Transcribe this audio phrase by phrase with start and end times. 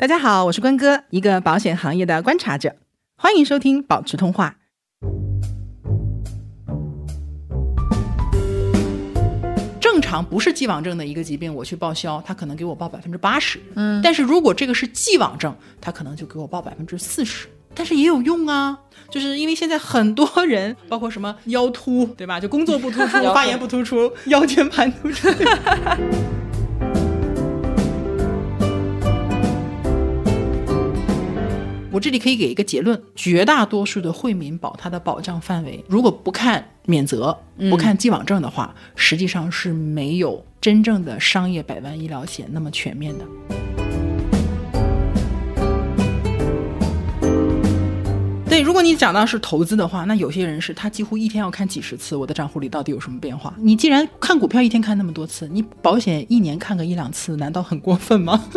[0.00, 2.76] 大家好，我是关哥，一个保险行业的观察者，
[3.16, 4.54] 欢迎收听保持通话。
[9.80, 18.78] 正常不是既往症的一个疾病，我去报销，他可能给我报百分之八十，嗯，但是如果这个是既往症，他可能就给我报百分之四十，但是也有用啊，
[19.10, 22.38] 就是因为现在很多人，包括什么腰突，对吧？
[22.38, 25.28] 就工作不突出， 发言不突出，腰间盘突出。
[31.98, 37.36] 我这里可以给一个结论：绝大多数的惠民保，它的保障范围，如果不看免责、
[37.68, 43.24] 不看既往症的话，实际上是没有真正的商业百万医疗险那么全面的。
[48.48, 53.52] 对，如果你讲到是投资的话，那有些人是他几乎一天要看几十次，我的账户里到底有什么变化？
[53.58, 58.44] 你既然看股票一天看那么多次，你保险一年看个一两次，难道很过分吗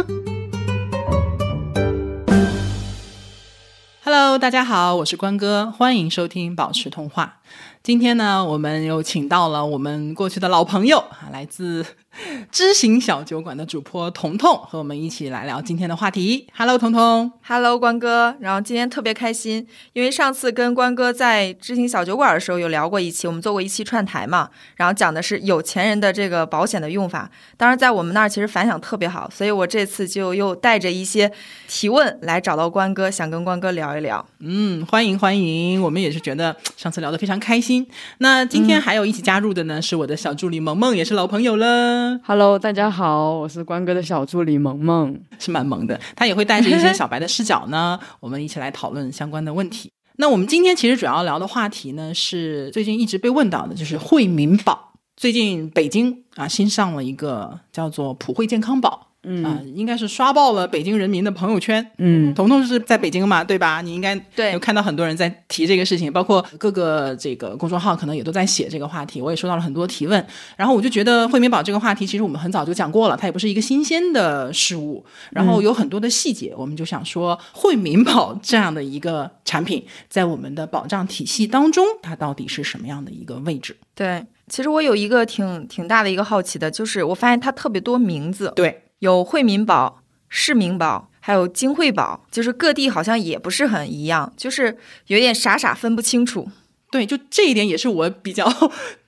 [4.14, 7.40] ？Hello，大家好，我是关哥，欢迎收听保持通话。
[7.82, 11.86] 今天呢，我们又请到了我们过去的老朋友啊，来自。
[12.52, 16.46] 知行小酒馆的主播彤彤和我们一起来聊今天的话题。
[16.54, 17.32] Hello，彤彤。
[17.48, 18.36] Hello，关哥。
[18.42, 27.30] 然后今天特别开心，因为上次跟关哥在知行小酒馆的时候有聊过一期，我们做过一期串台嘛，然后讲的是有钱人的这个保险的用法。
[27.56, 31.32] 当然，在我们那儿其实反响特别好，所以我这次就又带着一些
[31.68, 34.26] 提问来找到关哥，想跟关哥聊一聊。
[34.40, 37.88] 嗯，欢迎欢迎，我们也是觉得上次聊得非常开心。
[38.18, 42.01] 那今天还有一起加入的呢，是我的小助理萌萌，也是老朋友了。
[42.24, 46.00] Hello，大家好，我是关哥的小助理萌萌，是蛮萌的。
[46.16, 49.92] 他也会带着一些小白的视角呢， 我们一起来讨论相关的问题。
[50.18, 54.94] 那我们今天其实主要聊的话题呢，是最近一直被问到的，就是惠民保。
[55.16, 59.11] 最近北京啊新上了一个叫做普惠健康宝。
[59.24, 61.86] 嗯啊，应该是刷爆了北京人民的朋友圈。
[62.00, 63.80] 嗯，彤彤是在北京嘛，对吧？
[63.82, 69.22] 你应该对有看到很多人在提这个事情，包括各个这个公众号可能也都在写这个话题。
[69.22, 70.26] 我也收到了很多提问，
[70.58, 75.06] 然后我就觉得惠民保这个话题，其实我们很早就讲过了，它也不是一个新鲜的事物。
[75.30, 83.78] 然后有很多的细节，我们就想说，惠民保这样的一个产品，在我们的保障体系当中，它到底是什么样的一个位置？
[83.94, 88.52] 对，其实我有一个挺挺大的一个好奇的，就是我发现它特别多名字。
[88.56, 88.82] 对。
[89.02, 96.48] 有惠民保、市民保，还有金惠保，就是各地好像也不是很一样，就是有点傻傻分不清楚。
[96.92, 98.46] 对，就这一点也是我比较，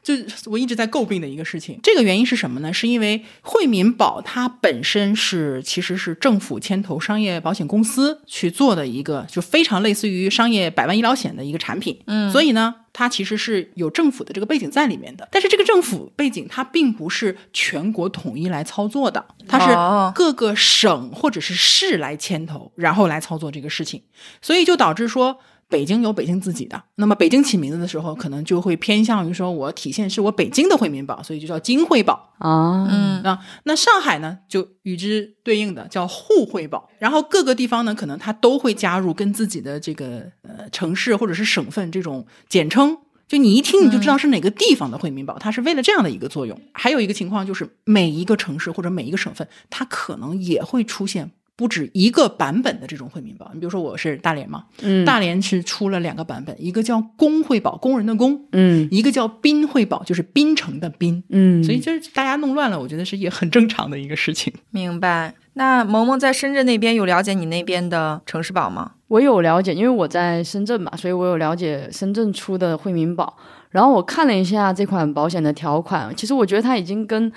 [0.02, 0.14] 就
[0.46, 1.78] 我一直在诟病的一个事情。
[1.84, 2.72] 这个原因是什么呢？
[2.72, 12.00] 是因为惠民保它本身是其实是政府牵头商业保险公司去做的一个，就非常类似于商业百万医疗险的一个产品。
[12.08, 15.28] 嗯，所以呢，它其实是有政府的这个背景在里面的。
[15.31, 19.76] 但是这个政府背景它并不是全国统一来操作的，它是
[20.16, 24.02] 各个省或者是市来牵头，然后来操作这个事情，
[24.42, 25.40] 所以就导致说。
[25.73, 32.88] 北京有北京自己的，那么北京起名字的时候，可能就会偏向于说我体现是我北京的惠民保，所以就叫金惠保啊。
[32.91, 36.88] 嗯，那那上海呢，就与之对应的叫沪惠保。
[37.00, 42.95] 然后各个地方呢，可能它都会加入跟自己的这个呃城市或者是省份这种简称，
[43.28, 46.56] 就你一听你就知道是哪个地方的惠民保，它是为了这样的一个作用。
[46.72, 51.31] 还有一个情况就是，每一个城市或者每一个省份，它可能也会出现。
[51.56, 64.52] 不止一个版本的这种惠民保，你比如说我是大连嘛，嗯，大连是出了两个版本，一个叫工惠保，工人的工，嗯，一个叫滨惠保，就是滨城的滨，嗯，所以就是大家弄乱了，我觉得是也很正常的一个事情。
[64.72, 65.36] 明白。
[65.53, 68.94] 那萌萌在深圳那边有了解你那边的城市保吗？
[69.08, 73.38] 我有了解，因为我在深圳嘛，所以我有了解深圳出的惠民保。
[73.69, 77.31] 然后我看了一下这款保险的条款，其实我觉得它已经跟。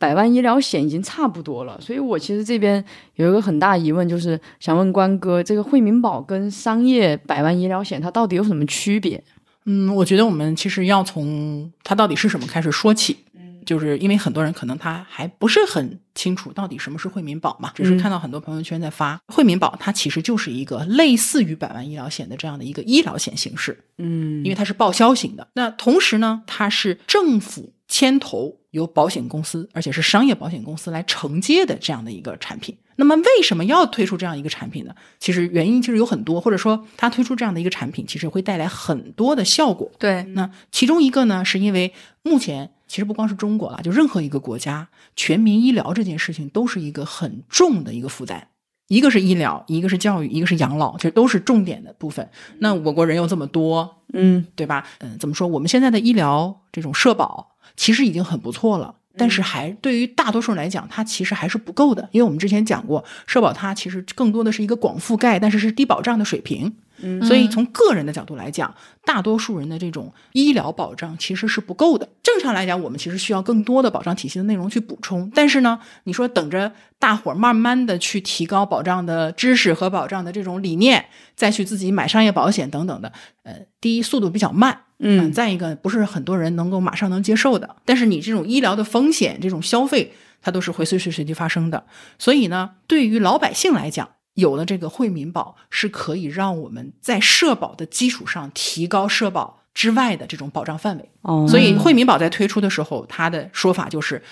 [0.00, 2.82] 百万医疗险已经差不多了，所以我其实这边
[3.16, 9.22] 有一个很大疑问，就是想问关哥，这个惠民保跟商业百万医疗险它到底有什么区别？
[9.66, 13.18] 嗯，我觉得我们其实要从它到底是什么开始说起。
[13.34, 23.78] 嗯，就是因为很多人可能他还不是很清楚到底什么是惠民保嘛，只是看到很多朋友圈在发惠民保，它其实就是一个类似于百万医疗险的这样的一个医疗险形式。
[23.98, 28.56] 嗯，因为它是报销型的，那同时呢，它是政府牵头。
[28.70, 32.76] 由保险公司，而且是商业保险公司来承接的这样的一个产品。
[32.94, 34.94] 那么，为什么要推出这样一个产品呢？
[35.18, 39.90] 其实原因其实有很多，或者说它推出这样的一个产品，其实会带来很多的效果。
[39.98, 41.92] 对，那其中一个呢，是因为
[42.22, 48.46] 目前其实不光是中国了，就任何一个国家，全民医疗这件事情都是一个很重的一个负担。
[48.86, 52.30] 一个是医疗，一个是教育，一个是养老，其实都是重点的部分。
[52.60, 54.86] 那我国人又这么多，嗯，对吧？
[55.00, 55.48] 嗯，怎么说？
[55.48, 57.49] 我们现在的医疗这种社保。
[57.80, 66.70] 其实已经很不错了，但是还对于大多数人来讲，它其实还是不够的，因为我们之前讲过，社保它其实更多的是一个广覆盖，但是是低保障的水平。
[67.02, 68.74] 嗯所以从个人的角度来讲，
[69.04, 72.08] 大多数人的这种医疗保障其实是不够的。
[72.22, 75.30] 正常来讲，我们其实需要更多的保障体系的内容去补充。
[75.34, 81.04] 但是呢，你说等着大伙儿慢慢的去提高保障的知识和保障的这种理念，
[81.34, 83.12] 再去自己买商业保险等等的，
[83.42, 87.76] 呃，第一速度比较慢，嗯再一个不是很多人能够马上能接受的。
[87.84, 90.12] 但是你这种医疗的风险，这种消费，
[90.42, 91.84] 它都是会随时随地发生的。
[92.18, 94.08] 所以呢，对于老百姓来讲，
[94.40, 101.08] 有了这个惠民保，是可以让我们在社保的基础上提高社保之外的这种保障范围。
[101.22, 104.22] 哦，所以惠民保在推出的时候，它的说法就是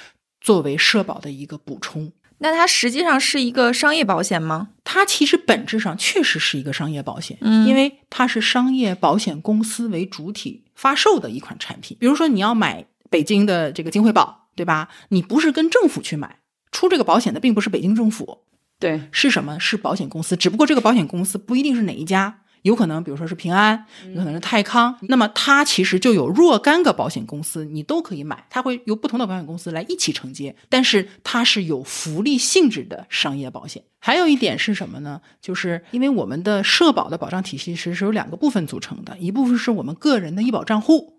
[0.41, 2.11] 作为社保的一个补充。
[2.41, 4.69] 那它实际上是一个商业保险吗？
[4.85, 11.97] 它其实本质上确实是一个商业保险，嗯因为它是商业保险公司为主体发售的一款产品。
[11.99, 14.89] 比如说你要买北京的这个金惠保，对吧？
[15.09, 16.39] 你不是跟政府去买，
[16.71, 18.43] 出这个保险的并不是北京政府，
[18.79, 19.59] 对，是什么？
[19.59, 23.85] 是保险公司，只不过这个保险公司不一定是哪一家，有可能比如说是平安，
[24.15, 33.83] 有可能是泰康，那么它其实就有若干个保险公司，你都可以买，它会由不同的保险公司来一起承接，但是它是有福利性质的商业保险。
[33.99, 35.21] 还有一点是什么呢？
[35.43, 41.18] 就是因为我们的社保的保障体系其实是由两个部分组成的，一部分是我们个人的医保账户。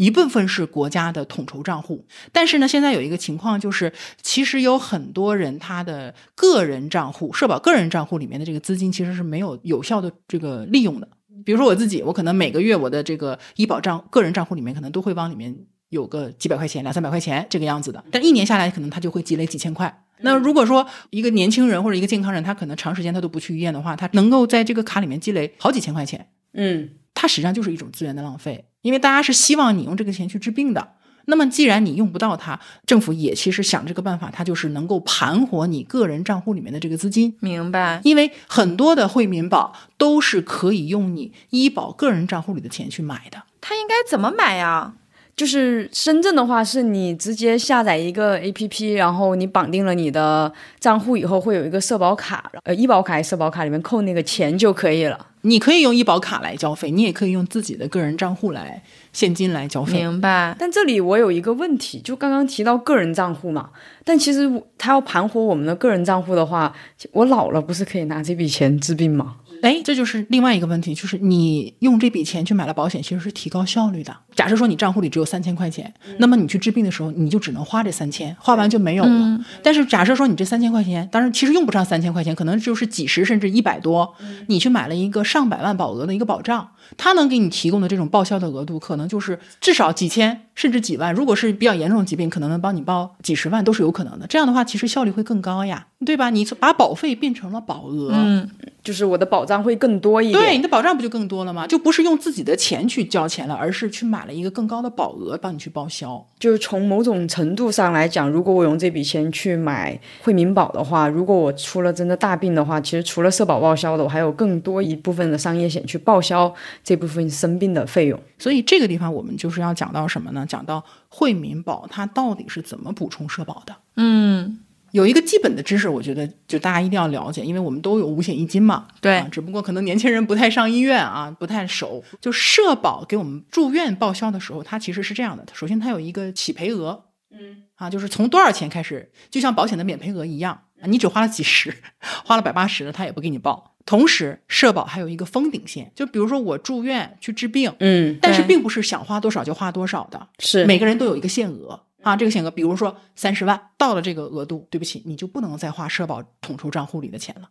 [0.00, 3.92] 一部分是国家的统筹账户，但是呢，现在有一个情况就是，
[4.22, 11.06] 其实有很多人他的个人账户、社保个人账户里面的这个资金其实是没有有效的这个利用的。
[11.44, 15.54] 比如说我自己，我可能每个月我的这个医保账个人账户里面可能都会往里面
[15.90, 20.04] 有个几百块钱、两三百块钱这个样子的，但一年下来可能他就会积累几千块。
[20.20, 26.92] 那如果说一个年轻人或者一个健康人，他可能长时间他都不去医院的话，他能够在这个卡里面积累好几千块钱，嗯。
[27.12, 30.88] 他实际上就是一种资源的浪费，因为大家是希望你用这个钱去治病的。
[31.26, 37.36] 那么既然你用不到它，政府也其实想这个办法，它就是能够盘活你个人账户里面的这个资金。
[37.40, 38.00] 明白。
[38.02, 43.42] 因为很多的惠民保都是可以用你医保个人账户里的钱去买的。
[43.60, 44.94] 它应该怎么买呀？
[45.36, 55.28] 就是深圳的话，是你直接下载一个 A P P，然后你绑定了你的账户以后，会有一个社保卡，呃，医保卡还是社保卡里面扣那个钱就可以了。
[55.42, 58.82] 你可以用医保卡来交费，你也可以用自己的个人账户来
[59.12, 59.94] 现金来交费。
[59.94, 60.54] 明白。
[60.58, 63.70] 但这里我有一个问题，就刚刚提到个人账户嘛，
[64.04, 66.74] 但其实他要盘活我们的个人账户的话，
[67.12, 69.36] 我老了不是可以拿这笔钱治病吗？
[69.62, 74.16] 哎，这就是另外一个问题，就是你用这笔钱去买了保险，其实是提高效率的。
[74.34, 79.38] 假设说你账户里只有三千块钱，那么你去治病的时候，你就只能花这三千，花完就没有了。
[79.62, 84.14] 但是假设说你这三千块钱，当然其实用不上三千块钱，可能就是几十甚至一百多，
[84.46, 91.14] 你去买了一个上百万保额的一个保障，它能给你提供的这种报销的额度，可能就是至少几千甚至几万。
[91.14, 94.26] 如果是比较严重的疾病，可能能帮你报几十万都是有可能的。
[94.26, 96.28] 这样的话，其实效率会更高呀，对吧？
[96.28, 98.46] 你把保费变成了保额，嗯，
[98.84, 100.38] 就是我的保障会更多一点。
[100.38, 101.66] 对，你的保障不就更多了吗？
[101.66, 106.22] 就不是用自己的钱去交钱了，而是去买了一个更高的保额帮你去报销。
[106.38, 116.52] 就是从某种程度上来讲，如果我用这笔钱去买惠民保的话，如果我出了真的大病的话，其实除了社保报销的，我还有更多一部分的商业险去报销
[116.84, 118.20] 这部分生病的费用。
[118.40, 120.44] 所以这个地方我们就是要讲到什么呢？
[120.44, 123.76] 讲到惠民保它到底是怎么补充社保的。
[123.96, 124.58] 嗯，
[124.92, 128.88] 有一个基本的知识，我觉得就大家一定要了解，因为我们都有五险一金嘛。
[129.00, 132.02] 对啊，只不过可能年轻人不太上医院啊，不太熟。
[132.20, 141.76] 就社保给我们住院报销的时候，它其实是这样的：首先它有一个起赔额，嗯，啊，就是从多少钱开始，就像保险的免赔额一样，啊你只花了几十，
[142.24, 143.69] 花了百八十的，他也不给你报。
[143.86, 150.64] 同时，社保还有一个封顶线，就比如说我住院去治病，嗯，但是并不是想花多少就花多少的，是。
[150.64, 157.48] 每个人都有一个限额啊，这个限额，比如说三十万，到了这个额度，对不起，你就不能再花社保统筹账户里的钱了。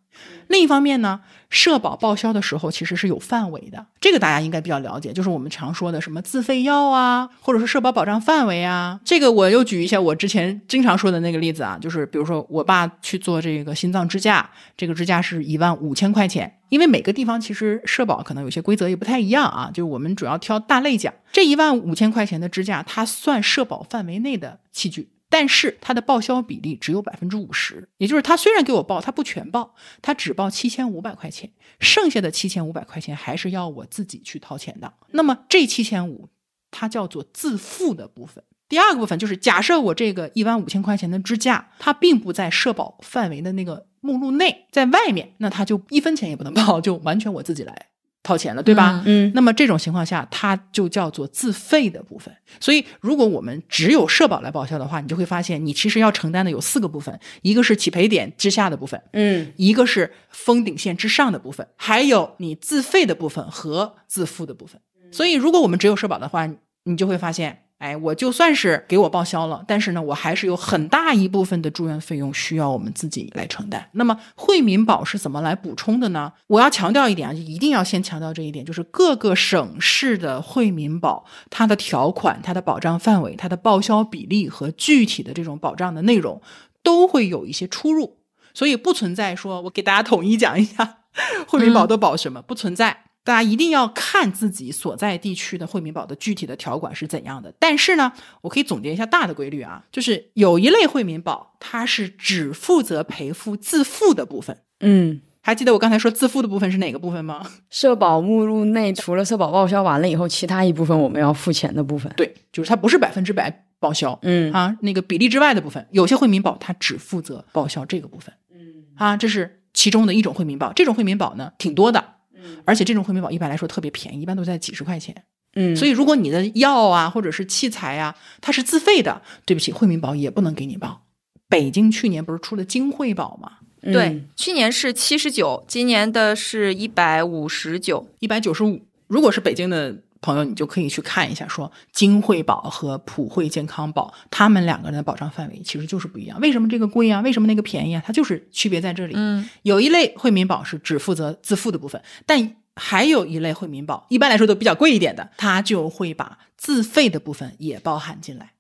[0.48, 9.00] 另一方面呢，社保报销的时候其实是有范围的，这个大家应该比较了解，就是我们常说的什么自费药啊，或者是社保保障范围啊。
[9.04, 16.58] 这个我又举一下我之前经常说的那个例子啊，就是比如说我爸去做这个心脏支架，这个支架是一万五千块钱。
[16.70, 21.12] 因为每个地方其实社保可能有些规则也不太一样啊，就是我们主要挑大类讲。
[21.32, 34.92] 这一万五千块钱的支架，它算社保范围内的器具，但是它的报销比例只有百分之五十，也就是他虽然给我报，他不全报，他只报七千五百块钱，剩下的七千五百块钱还是要我自己去掏钱的。
[35.12, 36.30] 那么这七千五，
[36.72, 38.44] 它叫做自付的部分。
[38.68, 47.88] 第二个部分就是，假设我这个一万五千块钱的支架，它并不在社保范围的那个目录内，在外面，那它就一分钱也不能报，就完全我自己来
[48.30, 49.02] 掏钱了，对吧？
[49.08, 52.32] 嗯那么这种情况下，它就叫做自费的部分。
[52.60, 64.80] 所以，如果我们只有社保来报销的话，你就会发现，你其实要承担的有四个部分：一个是起赔点之下的部分，嗯一个是封顶线之上的部分，还有你自费的部分和自付的部分。
[65.12, 66.48] 所以，如果我们只有社保的话，
[66.84, 73.90] 你就会发现，哎，我就算是给我报销了，但是呢，我还是有很大一部分的住院费用需要我们自己来承担。
[73.94, 76.34] 那么，惠民保是怎么来补充的呢？
[76.48, 86.42] 我要强调一点啊，一定要先强调这一点，就是各个省市的惠民保，它的条款、它的保障范围、它的报销比例和具体的这种保障的内容，
[86.84, 88.18] 都会有一些出入。
[88.54, 90.98] 所以不存在说我给大家统一讲一下
[91.48, 93.06] 惠民保都保什么，不存在。
[93.30, 97.54] 大家一定要看自己所在地区的惠民保的具体的条款是怎样的。
[97.60, 104.58] 但是呢，我可以总结一下大的规律啊，就是有一类惠民保，它是只负责赔付自付的部分。
[104.80, 107.46] 嗯，还记得我刚才说自付的部分是哪个部分吗？
[107.70, 112.12] 社保目录内除了社保报销完了以后，其他一部分我们要付钱的部分。
[112.18, 114.18] 对，就是它不是百分之百报销。
[114.24, 118.34] 嗯啊，那个比例之外的部分，有些惠民保它只负责报销这个部分。
[118.52, 120.74] 嗯，啊，这是其中的一种惠民保。
[120.74, 122.16] 这种惠民保呢，挺多的。
[122.44, 125.24] 嗯，而且这种惠民保一般来说特别便宜，一般都在几十块钱。
[125.56, 131.04] 嗯，所以如果你的药啊或者是器材啊，它是自费的，对不起，惠民保也不能给你报。
[131.48, 133.54] 北京去年不是出了京惠保吗？
[133.82, 138.08] 以对，去年是七十九，今年的是一百五十九。
[138.20, 138.82] 一百九十五。
[139.08, 146.40] 如果是北京的朋友，你就可以去看一下，说金惠保和普惠健康保，他们两个人的保障范围其实就是不一样。
[146.40, 147.22] 为什么这个贵啊？
[147.22, 148.04] 为什么那个便宜啊？
[148.06, 149.14] 它就是区别在这里。
[149.16, 158.54] 嗯，有一类惠民保是只负责自付的部分，但还有一类惠民保，一般来说都比较贵一点的，它就会把自费的部分也包含进来。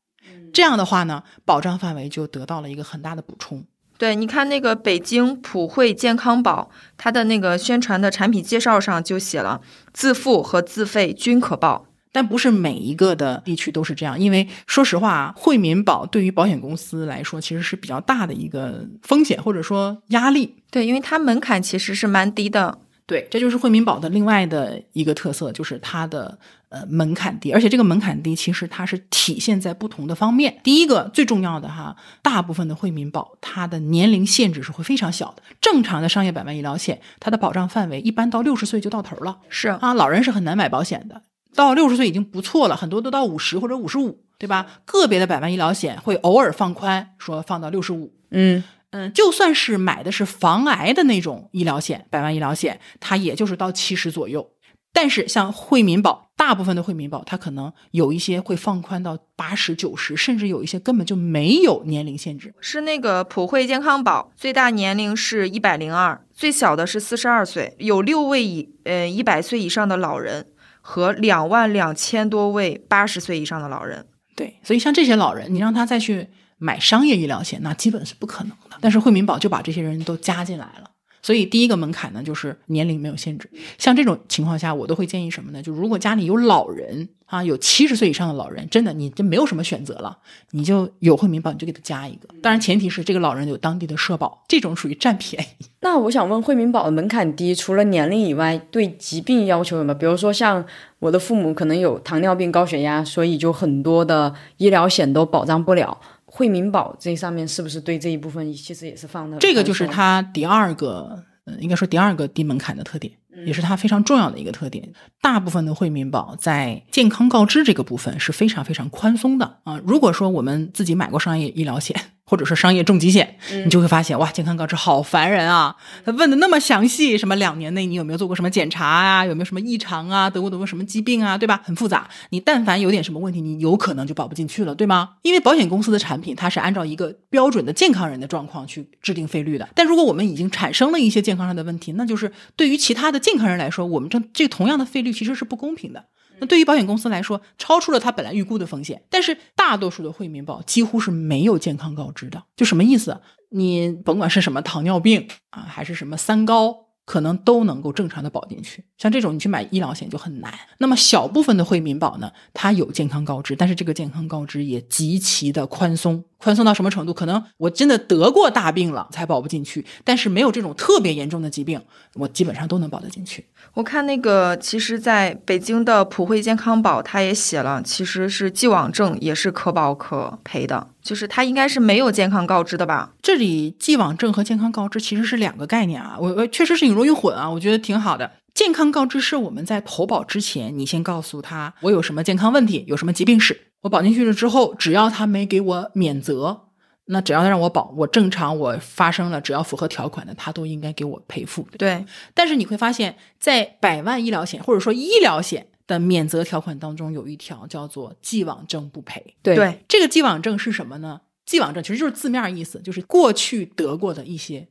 [0.52, 3.64] 这样的话呢，保障范围就得到了一个很大的补充。
[4.00, 9.60] 对，你看那个北京普惠健康宝，它的那个宣传的产品介绍上就写了，
[9.94, 11.86] 自付和自费均可报。
[12.12, 20.56] 但不是每一个的地区都是这样，因为说实话啊，惠民保对于保险公司来说其实是比较大的一个风险或者说压力。
[20.72, 22.80] 对，因为它门槛其实是蛮低的。
[23.06, 26.40] 对，这就是惠民保的另外的一个特色，就是它的
[26.70, 30.60] 呃门槛低，而且这个门槛低其实它是体现在不同的方面。
[30.64, 41.24] 第一个最重要的哈，大部分的惠民保它的年龄限制是会非常小的，正常的商业百万医疗险它的保障范围一般到六十岁就到头了是，啊，老人是很难买保险的，
[41.56, 44.68] 到六十岁已经不错了，很多都到五十或者五十五，对吧？
[44.86, 54.48] 个别的百万医疗险会偶尔放宽，说放到六十五，嗯嗯，就算是买的是防癌的那种医疗险，百万医疗险，它也就是到七十左右。
[54.92, 62.54] 但是像惠民保，大部分的惠民保，它可能有一些会放宽到八十、九十，甚至有一些根本就没有年龄限制。
[62.60, 70.48] 是那个普惠健康保，最大年龄是一百零二，最小的是四十二岁，有六位以呃一百岁以上的老人
[70.82, 74.08] 和两万两千多位八十岁以上的老人。
[74.36, 76.28] 对，所以像这些老人，你让他再去
[76.58, 78.78] 买商业医疗险，那基本是不可能的。
[78.82, 80.90] 但是惠民保就把这些人都加进来了。
[81.22, 83.50] 所以第一个门槛呢，就是年龄没有限制。
[83.78, 85.62] 像这种情况下，我都会建议什么呢？
[85.62, 90.18] 就如果家里有老人啊，有七十岁以上的老人，真的你就没有什么选择了，
[90.52, 92.28] 你就有惠民保，你就给他加一个。
[92.42, 95.66] 当然前提是这个老人有当地的社保，这种属于占便宜。
[95.82, 99.98] 那我想问，惠民保的门槛低，除了年龄以外，对疾病要求有没有？
[99.98, 100.66] 比如说，像
[101.00, 105.98] 我的父母可能有糖尿病、高血压，所以就很多的医疗险都保障不了。
[106.40, 109.38] 惠民保这上面是不是对这一部分其实也是放的？
[109.40, 113.14] 这个就是它第二个，嗯，应该说第二个低门槛的特点，
[113.46, 114.90] 也是它非常重要的一个特点。
[115.22, 119.78] 大部分的惠民保在健康告知这个部分是非常非常宽松的啊。
[119.86, 121.94] 如果说我们自己买过商业医疗险，
[122.30, 125.76] 或者说商业重疾险，你就会发现哇，健康告知好烦人啊！
[126.06, 131.60] 他问的那么详细，什么两年内你有没有做过什么检查啊，有没有什么异常啊，得过得过什么疾病啊，对吧？
[131.66, 132.08] 很复杂。
[132.30, 135.10] 你但凡有点什么问题，你有可能就保不进去了，对吗？
[135.24, 139.68] 因为保险公司的产品它是按照一个标准的健康人的状况去制定费率的。
[139.74, 146.06] 但如果我们已经产生了一些健康上的问题，那就是对于其他的健康人来说，我们这这同样的费率其实是不公平的。
[146.40, 152.44] 那对于保险公司来说，超出了他本来预估的风险，但是大多数的惠民保几乎是没有健康告知的。
[152.56, 153.22] 就什么意思？
[153.50, 158.86] 你甭管是什么糖尿病啊，还是什么三高，可能都能够正常的保进去。
[159.00, 160.54] 像这种你去买医疗险就很难。
[160.78, 166.24] 那么小部分的惠民保呢，它有健康告知，但是这个健康告知也极其的宽松。
[166.38, 167.14] 宽松到什么程度？
[167.14, 171.82] 可能我真的得过大病了才保不进去，但是没有这种特别严重的疾病，
[172.14, 173.46] 我基本上都能保得进去。
[173.74, 183.12] 我看那个，其实在北京的普惠健康保，它也写了，其实是既往症也是可保可赔的，就是他应该是没有健康告知的吧？
[183.22, 188.32] 这里既往症和健康告知其实是两个概念啊，我我确实是挺容易混啊，我觉得挺好的。
[188.54, 196.68] 健康告知是我们在投保之前，你先告诉他我有什么健康问题，有什么疾病史，我保进去了之后，只要他没给我免责，
[197.06, 201.78] 那只要他让我保，我正常我发生了，只要符合条款的，他都应该给我赔付的。
[201.78, 209.36] 对，但是你会发现在百万医疗险或者说医疗险的免责条款当中，有一条叫做既往症不赔。
[209.42, 211.22] 对对，这个既往症是什么呢？
[211.46, 214.68] 既往症其实就是字面意思，就是过去得过的一些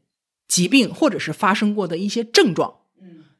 [0.47, 2.88] 疾病或者是发生过的一些症状，嗯，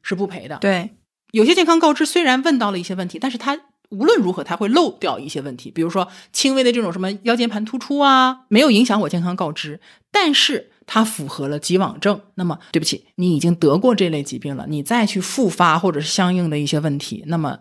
[0.01, 0.57] 是不赔的。
[0.57, 0.95] 对，
[1.31, 9.79] 有些健康告知虽然问到了一些问题，但是它无论如何它会漏掉一些问题，比如说轻微的这种什么腰间盘突出啊，没有影响我健康告知，
[10.11, 17.59] 但是它符合了既往症，那么对不起，你已经得过这类疾病了，你再去复发或者是相应的一些问题，那么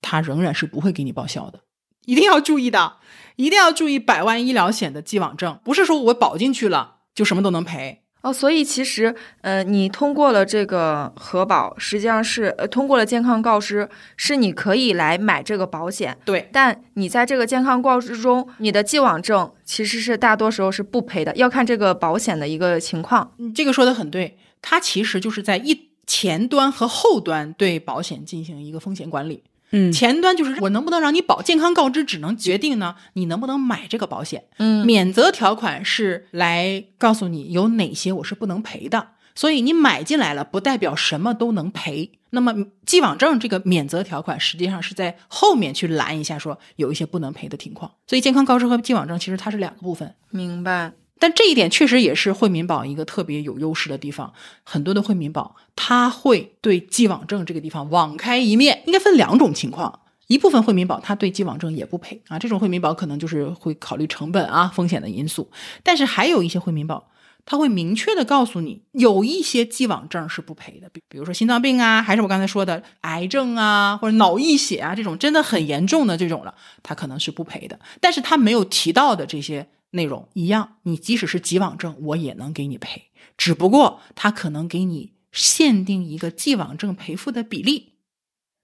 [0.00, 1.60] 它仍然是不会给你报销的。
[2.06, 2.98] 一定要注意的，
[3.36, 8.03] 一定要注意百万医疗险的既往症，不是说我保进去了就什么都能赔。
[8.24, 16.16] 哦，所以其实，呃，你通过了这个核保，实际上是呃通过了健康告知，是你可以来买这个保险。
[16.24, 23.30] 对，但你在这个健康告知中，你的既往症其实是大多时候是不赔的，要看这个保险的一个情况。
[23.36, 29.42] 你这个说的很对，它其实就是在一前端和后端对保险进行一个风险管理。
[29.70, 34.44] 嗯前端就是我能不能让你保健康告知，只能决定呢你能不能买这个保险。
[34.58, 42.12] 嗯免责条款是来告诉你有哪些我是不能赔的，所以你买进来了不代表什么都能赔。
[42.30, 42.52] 那么
[42.84, 47.92] 既往症这个免责条款实际上是在后面去拦一下，说有一些不能赔的情况。
[48.06, 50.14] 所以健康告知和既往症其实它是两个部分。
[50.30, 50.92] 明白。
[51.18, 54.32] 但这一点确实也是惠民保一个特别有优势的地方。
[54.62, 60.00] 很多的惠民保，它会对既往症这个地方网开一面，应该分两种情况。
[60.26, 65.50] 一部分惠民保它对既往症也不赔啊，这种惠民保可能就是会考虑成本啊、风险的因素。
[65.82, 67.10] 但是还有一些惠民保，
[67.44, 77.78] 它会明确的告诉你，有一些既往症是不赔的，比比如说心脏病啊，还是我刚才说的癌症啊，或者脑溢血啊这种真的很严重的这种了，它可能是不赔的。
[78.00, 87.94] 但是它没有提到的这些内容一样，你即使是既往症，我也能给你赔，只不过他可能给你限定一个既往症赔付的比例。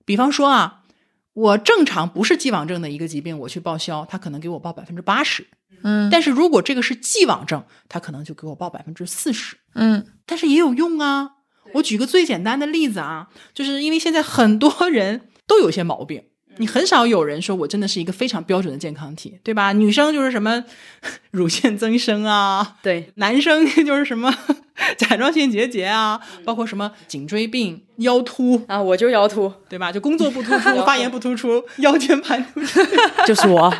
[0.05, 0.85] 比方说啊，
[1.33, 5.47] 我正常不是既往症的一个疾病，我去报销，他可能给我报百分之八十。
[5.83, 9.57] 嗯但是如果这个是既往症，他可能就给我报百分之四十。
[9.75, 11.37] 嗯但是也有用啊。
[11.75, 16.25] 我举个最简单的例子啊，就是因为现在很多人都有些毛病，
[16.61, 19.73] 你很少有人说我真的是一个非常标准的健康体，对吧？
[19.73, 20.63] 女生就是什么
[21.33, 24.33] 乳腺增生啊，对，男生就是什么
[24.99, 29.91] 甲状腺结节啊，包括什么颈椎病、腰突，啊，我就腰突，对吧？
[29.91, 32.81] 就工作不突出、 发言不突出、腰间盘突出，
[33.27, 33.75] 就是我。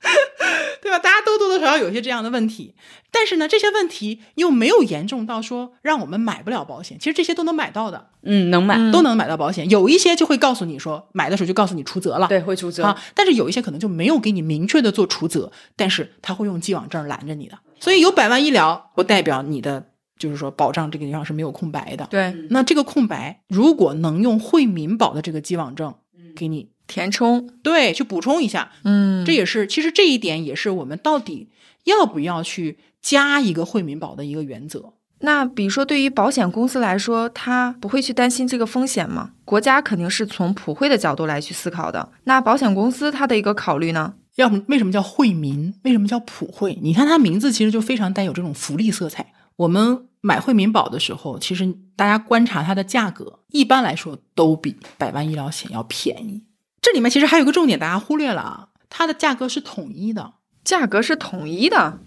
[0.82, 0.98] 对吧？
[0.98, 2.74] 大家都多多少少有一些这样的问题，
[3.10, 6.98] 但是呢，这些问题又没有严重到说让我们买不了保险。
[6.98, 9.68] 其实这些都能买到的，嗯，能买，嗯都能买到保险。
[9.68, 12.84] 有一些就会告诉你说，买的时候就告诉你除责了，对，会除责。
[12.84, 13.02] 啊。
[13.14, 17.58] 但是有一些可能就没有给你明确的做除责，但是他会用既往症拦着你的。
[17.78, 19.86] 所以有百万医疗不代表你的
[20.18, 22.06] 就是说保障这个地方是没有空白的。
[22.10, 25.94] 对，那这个空白如果能用惠民保的这个既往症
[26.34, 27.48] 给你填充。
[27.62, 31.48] 对去补充一下，嗯这也是其实这一点也是我们到底
[31.84, 34.92] 要不要去加一个惠民保的一个原则。
[35.22, 39.32] 那比如说，对于保险公司来说，他不会去担心这个风险吗？
[39.44, 42.10] 国家肯定是从普惠的角度来去思考的。
[42.24, 44.14] 那保险公司它的一个考虑呢？
[44.36, 45.74] 要么为什么叫惠民？
[45.84, 46.78] 为什么叫普惠？
[46.80, 49.34] 你看它名字其实就非常带有这种福利色彩。
[49.56, 56.44] 我们买惠民保的时候，其实大家观察它的价格，一般来说都比百万医疗险要便宜。
[56.80, 61.98] 这里面其实还有个重点，大家忽略了啊，它的价格是统一的，价格是统一的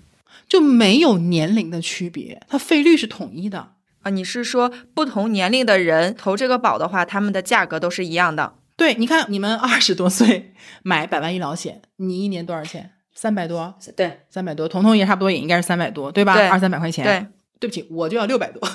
[0.48, 3.74] 就没有年龄的区别，它费率是统一的。
[4.02, 4.10] 啊？
[4.10, 8.56] 你是说不同年龄的人投这个保的话，他们的价格都是一样的？
[8.76, 12.92] 对，你看你们二十多岁买百万医疗险，你一年多少钱？
[13.14, 16.34] 三百多，对，三百多，彤彤也差不多也应该是三百多，对吧？
[16.34, 17.06] 对二三百块钱。
[17.06, 17.28] 对，
[17.60, 18.68] 对不起，我就要六百多。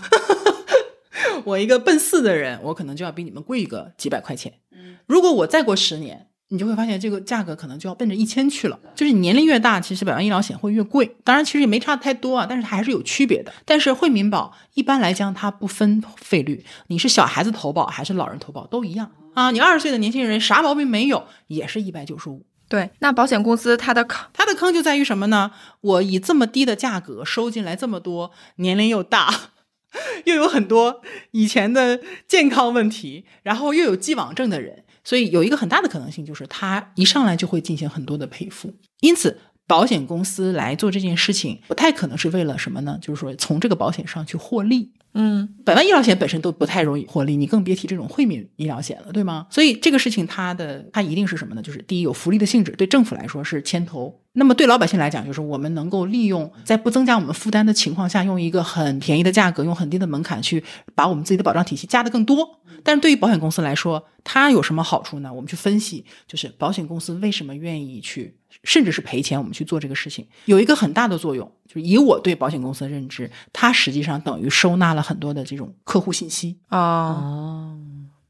[1.45, 4.53] 我一个奔四的人，我可能就要比你们贵个几百块钱。
[5.09, 8.79] 如果我再过十年，你就会发现这个价格可能就要奔着一千去了。
[8.95, 11.17] 就是你年龄越大，其实百万医疗险会越贵。
[11.25, 13.53] 当然，其实也没差太多啊，但是它还是有区别的。
[13.65, 19.51] 但是惠民保一般来讲它不分费率，你是小孩子投保还是老人投保都一样啊。
[19.51, 22.47] 你二十岁的年轻人啥毛病没有，也是一百九十五。
[22.69, 25.53] 对，那保险公司它的坑它的坑就在于什么呢？
[25.81, 29.35] 我以这么低的价格收进来这么多，年龄又大，
[30.25, 38.71] 又有很多以前的健康问题，然后又有既往症的人，所以有一个很大的可能性就是他一上来就会进行很多的赔付。
[39.01, 42.99] 因此，保险公司来做这件事情，不太可能是为了什么呢？
[43.01, 44.93] 就是说从这个保险上去获利。
[45.21, 49.49] 嗯，百万医疗险本身都不太容易获利，你更别提这种惠民医疗险了，对吗？
[49.51, 51.61] 所以这个事情它的它一定是什么呢？
[51.61, 54.21] 就是第一有福利的性质，对政府来说是牵头。
[54.35, 60.63] 那么对老百姓来讲，就是我们能够利用在不增加我们负担的情况下，用一个很便宜的价格，用很低的门槛去
[60.95, 62.61] 把我们自己的保障体系加得更多。
[62.85, 65.35] 但是对于保险公司来说，它有什么好处呢？
[65.35, 71.51] 我们去分析，就是保险公司为什么愿意去，甚至是赔钱，我们去做这个事情，有一个很大的作用。
[71.67, 76.59] 就是以我对保险公司的认知，它实际上等于收纳了很多的这种客户信息。
[76.69, 77.79] 啊，哦，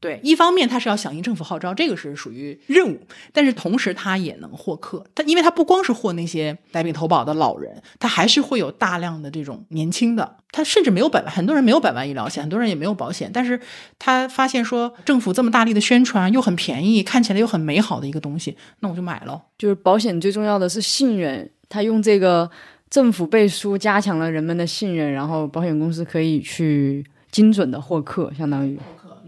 [0.01, 2.97] 对，一方面他是要响应政府号召，这个是属于任务，
[3.33, 5.05] 但是同时他也能获客。
[5.13, 13.59] 他因为他不光是获那些带病投保的老人，他还是会有大量的这种年轻的，他甚至没有百万，很多人没有百万医疗险，很多人也没有保险，但是
[13.97, 19.43] 他发现说政府这么大力的宣传，又很便宜，看起来又很美好的一个东西，那我就买了。
[19.57, 22.49] 就是保险最重要的是信任，他用这个
[22.89, 28.79] 政府背书加强了人们的信任，然后保险公司可以去精准的获客，相当于。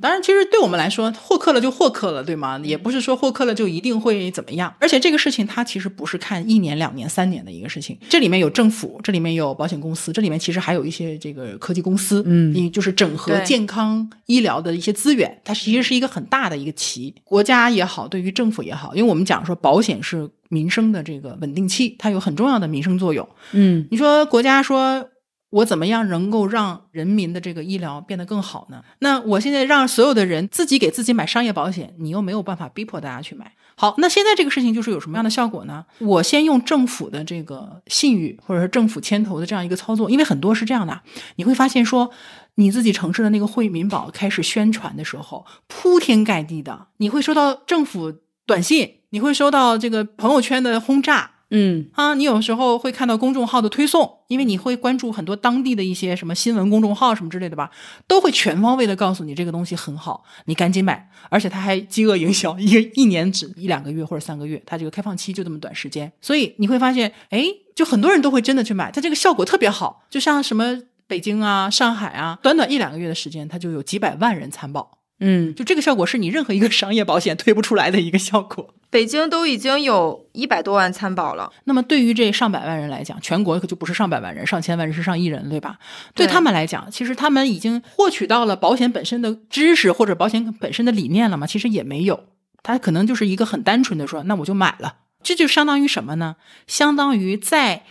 [0.01, 2.59] 当然，其实对我们来说，获客了就获客了，对吗？
[2.63, 4.73] 也不是说获客了就一定会怎么样。
[4.79, 17.13] 而且这个事情它其实不是看一年、两年、三年的一个事情，这里面有政府，这里面有保险公司，这里面其实还有一些这个科技公司，嗯你就是整合健康医疗的一些资源，它其实是一个很大的一个棋。
[17.23, 23.27] 国家也好，对于政府也好，因为我们讲说保险是民生的这个稳定器，它有很重要的民生作用。
[23.51, 25.07] 嗯你说国家说
[25.51, 28.83] 我怎么样能够让人民的这个医疗变得更好呢？
[28.99, 33.53] 那我现在让所有的人自己给自己买商业保险，你又没有办法逼迫大家去买。
[33.75, 35.85] 好，那现在这个事情就是有什么样的效果呢？
[35.99, 41.01] 我先用政府的这个信誉，或者是政府牵头的这样一个操作，因为很多是这样的，
[41.35, 42.11] 你会发现说。
[42.55, 48.13] 你自己城市的那个惠民保开始宣传的时候，铺天盖地的，你会收到政府
[48.45, 51.85] 短信，你会收到这个朋友圈的轰炸，嗯。
[51.93, 57.69] 啊，你有时候会看到公众号的推送，因为你会关注很多当地的一些什么新闻公众号什么之类的吧，
[58.07, 78.73] 都会全方位的告诉你这个东西很好，你赶紧买，而且它还饥饿营销，一个一年只一两个月或者三个月，它这个开放期就这么短时间，所以你会发现，哎，就很多人都会真的去买，它这个效果特别好，就像什么北京啊、上海啊，短短一两个月的时间，它就有几百万人参保，嗯，就这个效果是你任何一个商业保险推不出来的一个效果。
[78.91, 81.51] 北京都已经有一百多万参保了。
[81.63, 85.79] 那么对于这上百万人来讲，全国可就不是上百万人，上千万人是上亿人，对吧？
[86.13, 91.47] 对对他们来讲，其实他们已经获取到了保险本身的知识或者保险本身的理念了吗？
[91.47, 92.25] 其实也没有，
[92.61, 94.97] 他可能就是一个很单纯的说，那我就买了。
[95.23, 96.35] 这就相当于什么呢？
[96.67, 97.85] 相当于在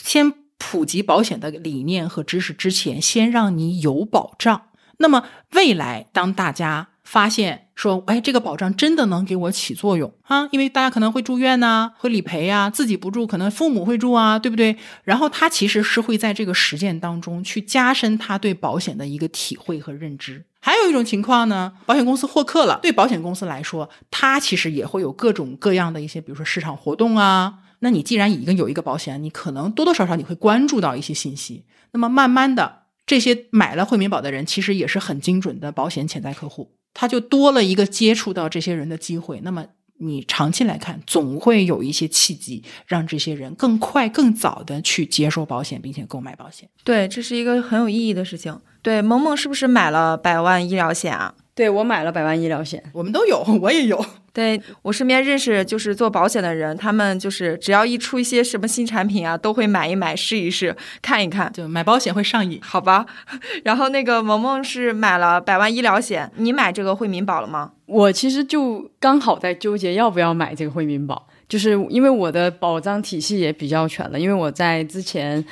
[0.00, 4.68] 先普及保险的理念和知识之前，先让你有保障。
[4.98, 14.76] 那么未来当大家发现说，哎，这个保障真的能给我起作用啊，因为大家可能会住院呐、会理赔啊，自己不住，可能父母会住啊，对不对？
[15.04, 20.44] 然后他其实是会在这个实践当中去加深他对保险的一个体会和认知。
[20.58, 27.58] 还有一种情况呢，保险公司获客了，对保险公司来说，它其实也会有各种各样的一些，比如说市场活动啊。
[27.80, 31.66] 那你既然已经有一个保险，你可能多多少少你会关注到一些信息。
[31.92, 39.38] 那么慢慢的，这些买了惠民保的人，其实也是很精准的保险潜在客户，他就多了一个接触到这些人的机会。
[39.42, 39.62] 那么
[39.98, 46.66] 你长期来看，总会有一些契机，让这些人更快、更早的去接受保险，并且购买保险。
[46.82, 48.58] 对，这是一个很有意义的事情。
[48.80, 51.34] 对，萌萌是不是买了百万医疗险啊？
[51.56, 54.04] 对我买了百万医疗险，我们都有，我也有。
[54.34, 61.50] 对我身边认识就是做保险的人，他们就是只要一出一些什么新产品啊，都会买一买、试一试、看一看。
[61.54, 62.60] 就买保险会上瘾。
[62.62, 63.06] 好吧，
[63.64, 67.72] 然后那个萌萌是买了百万医疗险，你买这个惠民保了吗？
[67.86, 75.42] 我其实就刚好在纠结要不要买这个惠民保，就是因为我的保障体系也比较全了，因为我在之前。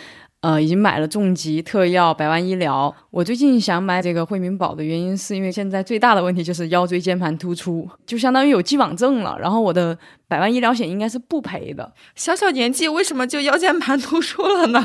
[0.44, 2.94] 呃，已经买了重疾、特药、百万医疗。
[3.10, 9.38] 我最近想买这个惠民保的原因，是因为现在最大的问题就是腰椎间盘突出，就相当于有既往症了。
[9.40, 9.96] 然后我的
[10.28, 11.90] 百万医疗险应该是不赔的。
[12.14, 14.84] 小小年纪为什么就腰间盘突出了呢？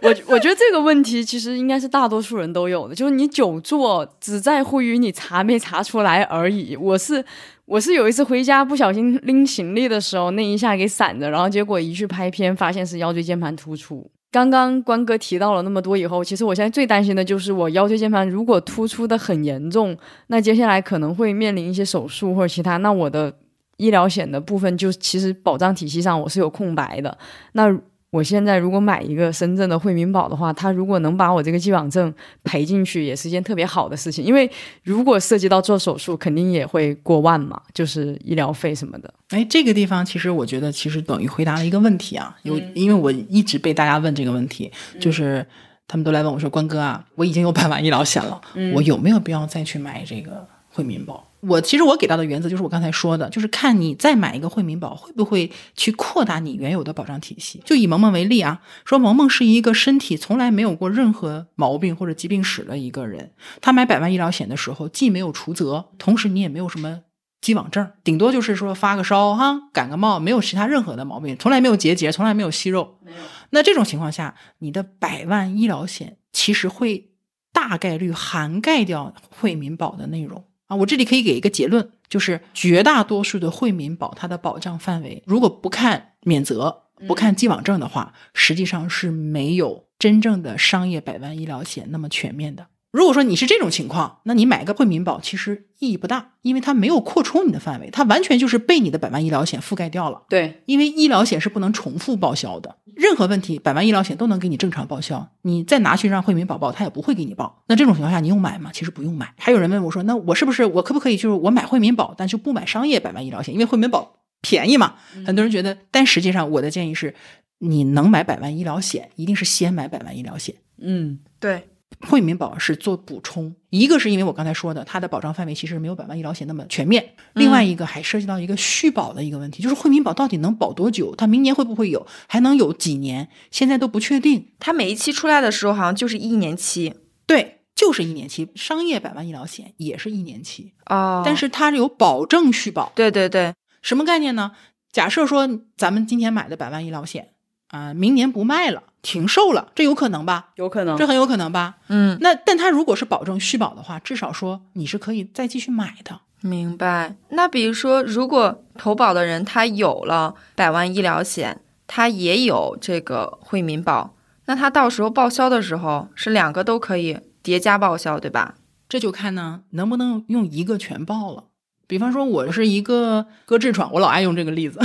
[0.00, 6.74] 我我觉得这个问题其实应该是大多数人都有的，就是你久坐只在乎于你查没查出来而已。
[6.76, 7.22] 我是
[7.66, 14.10] 我是有一次回家不小心拎行李的时候，那一下给闪着，然后结果一去拍片，发现是腰椎间盘突出。
[14.32, 19.96] 刚刚关哥提到了那么多以后，其实我现在最担心的就是我腰椎间盘如果突出的很严重，
[20.28, 23.32] 那接下来可能会面临一些手术或者其他，那我的
[23.76, 27.16] 医疗险的部分就其实保障体系上我是有空白的。
[27.52, 27.78] 那
[28.12, 32.12] 我现在如果买一个深圳的惠民保的话，他如果能把我这个既往症
[32.44, 34.22] 赔进去，也是一件特别好的事情。
[34.22, 34.48] 因为
[34.82, 39.12] 如果涉及到做手术，肯定也会过万嘛，就是医疗费什么的。
[39.30, 44.70] 哎，这个地方其实我觉得其实等于回答了一个问题啊，有因为我一直被大家问这个问题，
[45.00, 45.46] 就是
[45.88, 48.38] 他们都来问我说：“关哥啊，我已经有百万医疗险了，
[48.74, 57.60] 我有没有必要再去买这个惠民保？”我其实我给到的原则就是我刚才说的，就是看你再买一个惠民保会不会去扩大你原有的保障体系。
[57.64, 67.00] 就以萌萌为例啊，说萌萌是一个身体从来没有过任何毛病或者疾病史的一个人，他买百万医疗险的时候，既没有除责，同时你也没有什么
[67.40, 72.98] 既往症，顶多就是说发个烧哈，感个冒，没有其他任何的毛病，从来没有结节，从来没有息肉。
[73.04, 73.16] 没有。
[73.50, 77.10] 那这种情况下，你的百万医疗险其实会
[77.52, 80.44] 大概率涵盖掉惠民保的内容。
[80.72, 92.68] 啊，我这里可以给一个结论，就是绝大多数的惠民保，它的保障范围，如果不看免责、不看既往症的话，实际上是没有真正的商业百万医疗险那么全面的。
[92.92, 100.22] 如果说你是这种情况，那你买个惠民保其实意义不大，因为它没有扩充你的范围，它完全就是被你的百万医疗险覆盖掉了。
[100.28, 107.64] 对，因为医疗险是不能重复报销的，任何问题百万医疗险都能给你正常报销，你再拿去让惠民保报，它也不会给你报。
[107.66, 108.70] 那这种情况下，你用买吗？
[108.74, 109.32] 其实不用买。
[109.38, 113.54] 还有人问我说，那我是不是我可不可以就是我买惠民保，但就不买商业百万医疗险？
[113.54, 115.78] 因为惠民保便宜嘛，很多人觉得。
[115.90, 117.14] 但实际上，我的建议是，
[117.60, 120.54] 你能买百万医疗险，一定是先买百万医疗险。
[120.78, 121.68] 嗯，对。
[122.08, 127.02] 惠民保是做补充，一个是因为我刚才说的，它的保障范围其实没有百万医疗险那么全面；
[127.34, 131.14] 另外一个还涉及到一个续保的一个问题，就是惠民保到底能保多久？
[131.16, 132.06] 它明年会不会有？
[132.26, 133.28] 还能有几年？
[133.50, 134.48] 现在都不确定。
[134.58, 136.94] 它每一期出来的时候好像就是一年期，
[137.26, 138.48] 对，就是一年期。
[138.54, 142.92] 商业百万医疗险也是一年期哦，但是它有保证续保。
[142.94, 144.52] 对对对，什么概念呢？
[144.90, 147.30] 假设说咱们今天买的百万医疗险
[147.68, 148.82] 啊，明年不卖了。
[149.02, 150.50] 停售了，这有可能吧？
[150.54, 151.74] 有可能，这很有可能吧？
[151.88, 156.20] 嗯，那但他如果是保证续保的话，至少说你是可以再继续买的。
[156.40, 157.16] 明白。
[157.30, 164.14] 那比如说，如果投保的人他有了百万医疗险，他也有这个惠民保，
[164.46, 168.54] 那他到时候报销的时候是两个都可以叠加报销，对吧？
[168.88, 171.44] 这就看呢，能不能用一个全报了。
[171.86, 174.80] 比方说，我是一个割痔疮，我老爱用这个例子，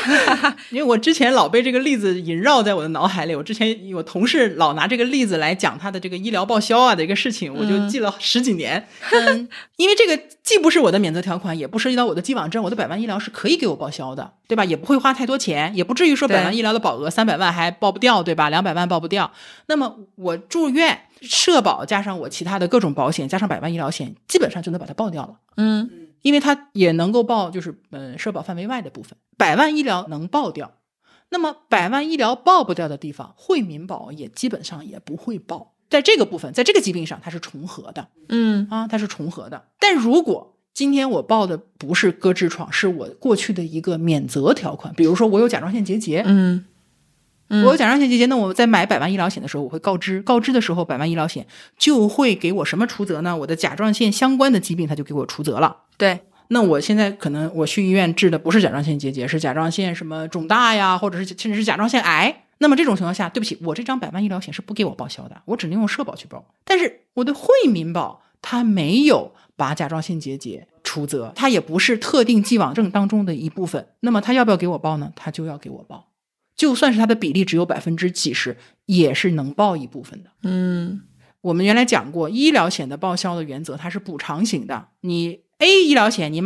[0.70, 3.34] 因为我之前老被这个例子萦绕在我的脑海里。
[3.34, 8.86] 我之前我同事老拿这个例子来讲他的这个医疗报销啊的一个事情，我就记了十几年。
[9.12, 14.64] 嗯， 因为这个既不是我的免责条款，也不涉及到我的既往症，我的百万医疗是可以给我报销的，对吧？
[14.64, 18.50] 也不会花太多钱，也不至于说百万医疗的保额三百万还报不掉，对吧？
[18.50, 19.30] 两百万报不掉。
[19.66, 25.34] 那么我住院社保加上我其他的各种保险加上百万医疗险，基本上就能把它报掉了。
[25.56, 26.01] 嗯。
[26.22, 30.72] 因为它也能够报，就是嗯社保范围外的部分，百万医疗能报掉，
[31.28, 39.68] 那么百万医疗报不掉的地方，惠民保也基本上也不会报，在这个部分，在这个疾病上它是重合的，嗯啊，它是重合的。
[39.78, 46.64] 但如果今天我报的不是割痔疮，是我过去的一个免责条款，比如说我有甲状腺结节，嗯。
[47.52, 53.36] 我有甲状腺结节，那我在买百万医疗险的时候，我会告知，告知的时候，百万医疗险就会给我什么除责呢？
[53.36, 55.76] 我的甲状腺相关的疾病，它就给我除责了。
[55.98, 62.44] 对，那我现在可能我去医院治的不是甲状腺结节，是甲状腺什么肿大呀，或者是甚至是甲状腺癌。
[62.58, 66.44] 那么这种情况下，对不起，我这张百万医疗险是不给我报销的，我只能用社保去报。
[66.64, 73.88] 但是我的惠民保它没有把甲状腺结节除责，它也不是特定既往症当中的一部分。
[74.00, 75.12] 那么它要不要给我报呢？
[75.16, 76.06] 它就要给我报。
[76.56, 80.30] 就算是它的比例只有百分之几十，也是能报一部分的。
[80.42, 81.02] 嗯，
[81.40, 84.88] 我们原来讲过，医疗险的报销的原则，它是补偿型的。
[85.00, 86.42] 你 A 医疗险你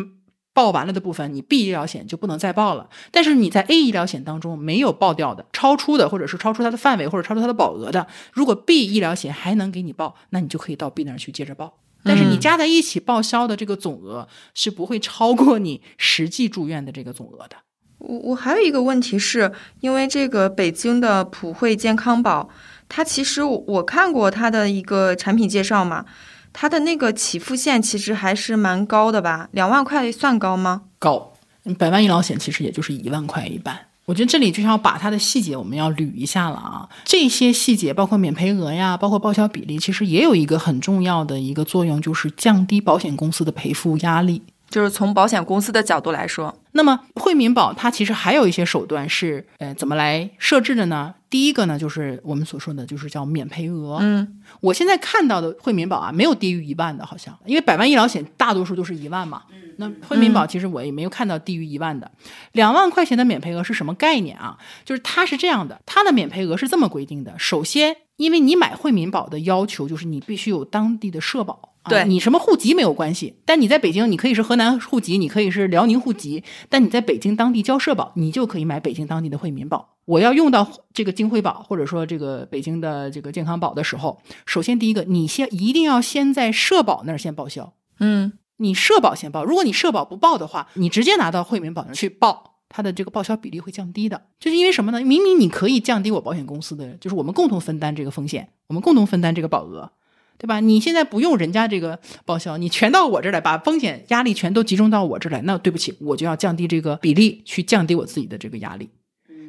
[0.53, 2.89] 报完了的部分，你 B 医疗险就不能再报了。
[3.11, 11.81] 但是你在 A 医疗险当中没有报掉的、超出的，或者是超出它的范围或者超出它的保额的，如果 B 医疗险还能给你报，那你就可以到 B 那儿去接着报。
[12.05, 17.57] 但是你加在一起报销的这个总额是不会超过你实际住院的这个总额的。
[17.99, 22.49] 我我还有一个问题是，因为这个北京的普惠健康宝，
[22.89, 26.05] 它其实我看过它的一个产品介绍嘛，
[26.53, 29.49] 它的那个起付线其实还是蛮高的吧？
[29.53, 30.83] 两万块算高吗？
[30.99, 31.33] 高，
[31.79, 33.79] 百万医疗险其实也就是一万块一半。
[34.05, 44.43] 我觉得这里就要把它的细节我们要捋一下了啊，这些细节包括免赔额呀，包括报销比例，其实也有一个很重要的一个作用，就是降低保险公司的赔付压力。
[44.71, 51.15] 就是从保险公司的角度来说，那么惠民保它其实还有一些手段是，呃，怎么来设置的呢？
[51.29, 53.99] 第一个呢，就是我们所说的就是叫免赔额。
[54.01, 59.43] 嗯，我现在看到的惠民保啊，没有低于一万的，好像，因为百万医疗险大多数都是一万嘛。
[59.51, 62.11] 嗯，那惠民保其实我也没有看到低于一万的，
[62.53, 64.57] 两万块钱的免赔额是什么概念啊？
[64.85, 71.55] 就是它是这样的，它的免赔额是这么规定的：首先，因为你买惠民保的要求就是你必须有当地的社保。
[71.83, 79.97] 啊对你什么户籍没有关系，但你在北京，你可以是河南户籍，你可以是辽宁户籍，但你在北京当地交社保，你就可以买北京当地的惠民保。
[80.05, 94.27] 我要用到这个京惠保或者说这个北京的这个健康保的时候，首先第一个，你先一定要先在社保那儿先报销，嗯，你社保先报，如果你社保不报的话，你直接拿到惠民保那儿去报，它的这个报销比例会降低的。
[94.39, 95.01] 就是因为什么呢？
[95.01, 99.91] 明明你可以降低我保险公司的，就是我们共同分担这个风险，我们共同分担这个保额，
[100.39, 100.61] 对吧？
[100.61, 108.91] 你现在不用人家这个报销，你全到我这儿来，把风险压力全都集中到我这儿来，那对不起，我就要降低这个比例，去降低我自己的这个压力。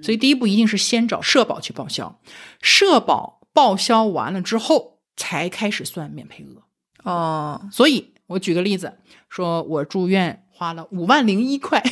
[0.01, 2.19] 所以第一步一定是先找社保去报销，
[2.61, 6.61] 社保报销完了之后才开始算免赔额。
[7.09, 8.93] 哦，所以我举个例子，
[9.27, 11.83] 说我住院花了五万零一块，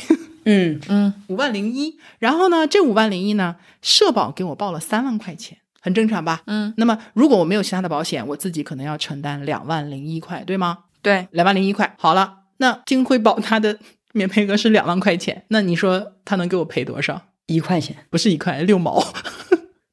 [0.46, 6.42] 嗯嗯，五万零一，然后呢，这五万零一呢，社保给我报了三万块钱，很正常吧？
[6.46, 10.78] 嗯，那么如果我没有其他的保险，我自己可能要承担两万零一块，对吗？
[11.02, 13.78] 对，两万零一块，好了，那金辉保它的
[14.14, 17.20] 免赔额是两万块钱，那你说他能给我赔多少？
[17.46, 19.04] 一块钱，不是一块六毛。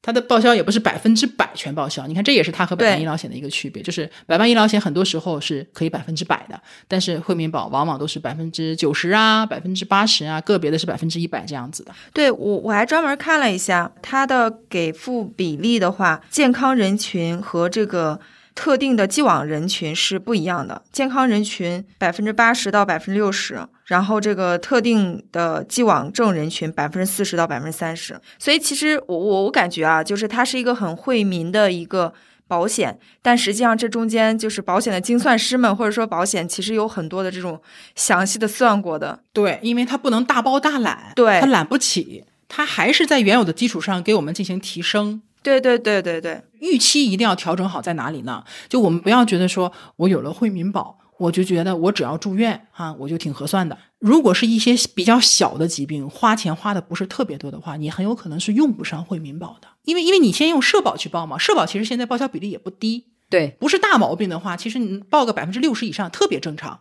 [0.06, 11.92] 它的报销也不是百分之百全报销，你看这也是它和百万医疗险的一个区别，就是百万医疗险很多时候是可以百分之百的，但是惠民保往往都是百分之九十啊、百分之八十啊，个别的是百分之一百这样子的。
[12.12, 18.20] 对我我还专门看了一下它的给付比例的话，健康人群和这个
[18.54, 20.82] 特定的既往人群是不一样的。
[20.92, 28.20] 健康人群百分之八十到百分之六十，然后这个特定的既往症人群百分之四十到百分之三十。
[28.38, 32.12] 所以其实我我我感觉啊，就是它是一个很惠民的一个。
[32.46, 37.58] 保险，但实际上这中间就是保险的精算师们，或者说保险，其实有很多的这种
[37.96, 39.18] 详细的算过的。
[39.32, 45.22] 对，因为它不能大包大揽，对它揽不起，它还是在原有的基础上给我们进行提升。
[45.42, 48.44] 对对对对对，预期一定要调整好，在哪里呢？
[48.68, 53.76] 就我们不要觉得说我有了惠民保，我就觉得我只要住院啊、我就挺合算的。
[53.98, 66.80] 如果是一些比较小的疾病，花钱花的不是特别多的话，你很有可能是用不上惠民保的，因为因为你先用社保去报嘛，社保其实现在报销比例也不低，对，不是大毛病的话，其实你报个百分之六十以上特别正常。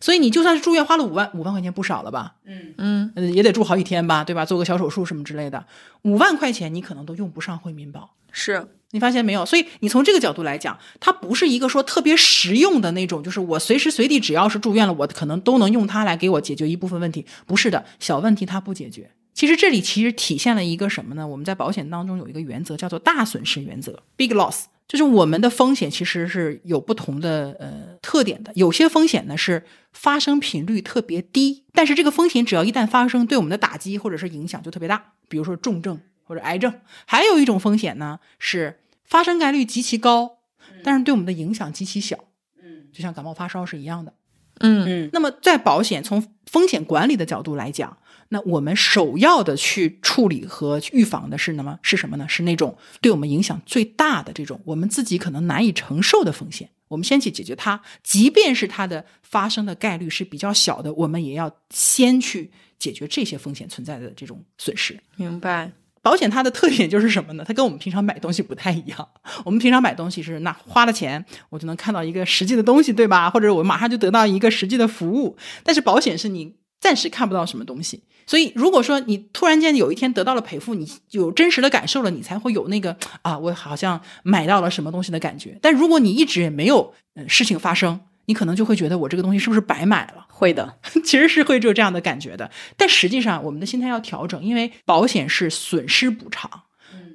[0.00, 2.34] 所以你就算是住院花了五万，五万块钱不少了吧？
[2.44, 4.44] 嗯，嗯，也得住好几天吧，对吧？
[4.44, 5.64] 做个小手术什么之类的，
[6.02, 8.10] 五万块钱你可能都用不上惠民保。
[8.32, 8.66] 是。
[8.92, 9.46] 你发现没有？
[9.46, 17.24] 所以你从这个角度来讲，它不是一个说特别实用的那种，就是我随时随地只要是住院了，我可能都能用它来给我解决一部分问题。
[17.46, 19.08] 不是的，小问题它不解决。
[19.32, 21.24] 其实这里其实体现了一个什么呢？
[21.24, 28.50] 我们在保险当中有一个原则叫做大损失原则 （big loss），就是我们的风险其实是有不同的呃特点的。
[28.56, 36.74] 有些风险呢是发生频率特别低，但是这个风险只要一旦发生，对我们的打击或者是影响就特别大，比如说重症或者癌症。
[37.06, 40.38] 还有一种风险呢是发生概率极其高，
[40.82, 42.18] 但是对我们的影响极其小。
[42.60, 44.12] 嗯，就像感冒发烧是一样的。
[44.60, 47.96] 嗯嗯那么在保险从风险管理的角度来讲，
[48.28, 51.78] 那我们首要的去处理和去预防的是什么？
[51.82, 52.26] 是什么呢？
[52.28, 56.70] 是那种对我们影响最大的这种我们自己可能难以承受的风险。
[56.88, 64.98] 我们先去解决它，即便是它的发生的概率是比较小的，我们也要先去解决这些风险存在的这种损失。
[65.16, 65.70] 明白。
[66.02, 67.44] 保险它的特点就是什么呢？
[67.46, 69.08] 它跟我们平常买东西不太一样。
[69.44, 73.28] 我们平常买东西是那花了钱，我就能看到一个实际的东西，对吧？
[73.28, 75.36] 或者我马上就得到一个实际的服务。
[75.62, 85.58] 但是保险是你暂时看不到什么东西，所以如果说你突然间有一天得到了赔付，你有真实的感受了，你才会有那个啊，我好像买到了什么东西的感觉。
[85.60, 90.26] 但如果你一直也没有嗯事情发生，你可能就会觉得我这个东西是不是白买了？
[90.28, 92.50] 会的， 其实是会有这样的感觉的。
[92.76, 96.62] 但实际上，我们的心态要调整，因为保险是损失补偿。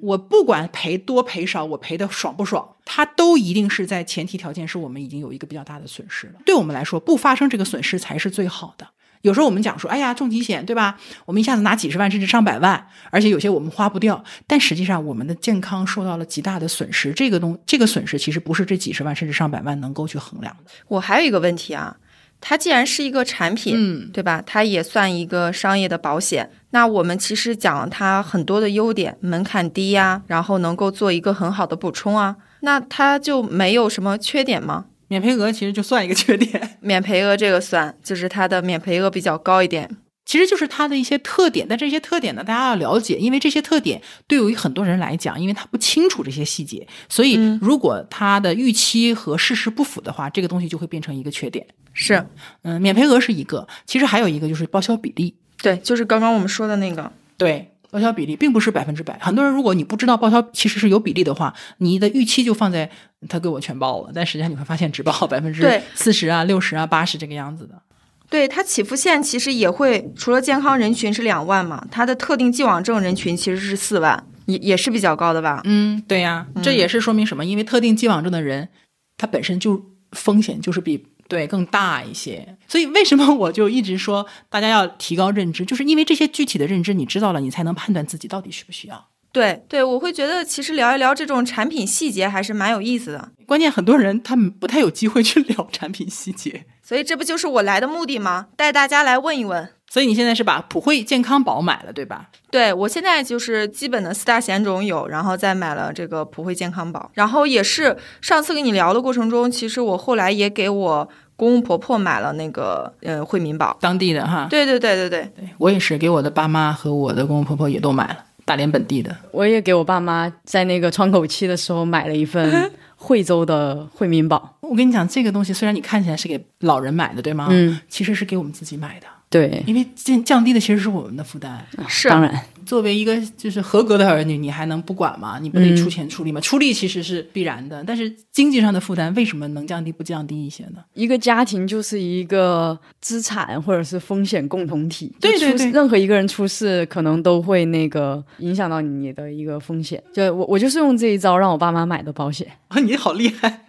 [0.02, 6.34] 我不管赔多赔少，我赔的爽不爽，它都一定是在前提条件是我们已经有一个比较大的损失了。
[6.46, 8.88] 对我们来说，不发生这个损失才是最好的。
[9.26, 10.96] 有时候我们讲说，哎呀，重疾险对吧？
[11.26, 17.12] 我们一下子拿几十万甚至上百万，而且有些我们花不掉，但实际上我们的健康受到了极大的损失。
[17.12, 20.72] 这个东这个损失其实不是这几十万甚至上百万能够去衡量的。
[20.88, 21.98] 我还有一个问题啊，
[22.40, 24.44] 它既然是一个产品，嗯，对吧？
[24.46, 26.52] 它也算一个商业的保险。
[26.70, 32.36] 那我们其实讲它很多的优点，门槛低呀、然后能够做一个很好的补充啊。
[32.60, 34.86] 那它就没有什么缺点吗？
[35.08, 36.70] 免赔额其实就算一个缺点。
[36.82, 39.89] 免赔额这个算，就是它的免赔额比较高一点。
[40.26, 41.65] 其其实就是它的一些特点。
[41.65, 51.66] 但这些特点呢，大家要了解，因为这些特点对于很多人来讲，因为他不清楚这些细节，所以如果他的预期和事实不符的话，这个东西就会变成一个缺点。
[51.93, 52.28] 是，
[52.64, 55.34] 嗯，免赔额是一个，其实还有一个就是报销比例。
[55.62, 57.10] 对，就是刚刚我们说的那个。
[57.38, 59.18] 对，报销比例并不是百分之百。
[59.22, 62.89] 很多人如果你不知道报销其实是有比例的话，你的预期就放在
[63.30, 67.82] 他给我全报了，但实际上你会发现只报百分之四十啊、六十啊、八十这个样子的。
[68.30, 75.62] 对它起付线其实也会，除了健康人群是两万嘛，它的特定既往症人群其实是四万，也也是比较高的吧？
[75.64, 77.46] 嗯，对呀，这也是说明什么？
[77.46, 78.68] 因为特定既往症的人，
[79.16, 79.82] 他本身就
[80.12, 82.57] 风险就是比对更大一些。
[82.67, 89.07] 所以为什么我就一直说大家要提高认知，就是因为这些具体的认知你知道了，你才能判断自己到底需不需要。
[89.32, 93.32] 对对，我会觉得其实聊一聊这种产品细节还是蛮有意思的。
[93.45, 98.47] 关键很多人他们不太有机会去 聊产品细节，所以这不就是我来的目的吗？
[98.55, 99.69] 带大家来问一问。
[99.90, 102.30] 所以你现在是把普惠健康宝买了，对吧？
[102.52, 111.08] 对我现在就是基本的四大险种有，然后再买了这个普惠健康宝，然后也是上次跟你聊的过程中，其实我后来也给我
[111.38, 113.78] 公公婆婆买了那个呃惠民保。
[113.80, 119.16] 当地的哈，对对对对对，对我也是给我的爸妈和我的公公婆婆也都买了大连本地的。
[119.32, 124.58] 我也给我爸妈在那个窗口期的时候买了一份 惠州的惠民保。
[124.62, 127.48] 我跟你讲，这个东西虽然你看起来是给老人买的，对吗？
[127.50, 131.66] 嗯，其实是给我们自己买的，对，因为降降低的其实是我们的负担。
[131.88, 132.34] 是当然，
[132.66, 135.38] 作为一个就是合格的儿女，你还能不管吗？
[135.42, 136.40] 你不得嗯出钱出力吗？
[136.40, 140.84] 出力其实是必然的，但是经济上的负担为什么能降低不降低一些呢？
[140.94, 145.14] 一个家庭就是一个资产或者是风险共同体。
[145.20, 150.02] 对对对任何一个人出事，可能都会那个影响到你的一个风险。
[150.14, 152.48] 就我我就是用这一招让我爸妈买的保险。
[152.70, 153.66] 啊，你好厉害！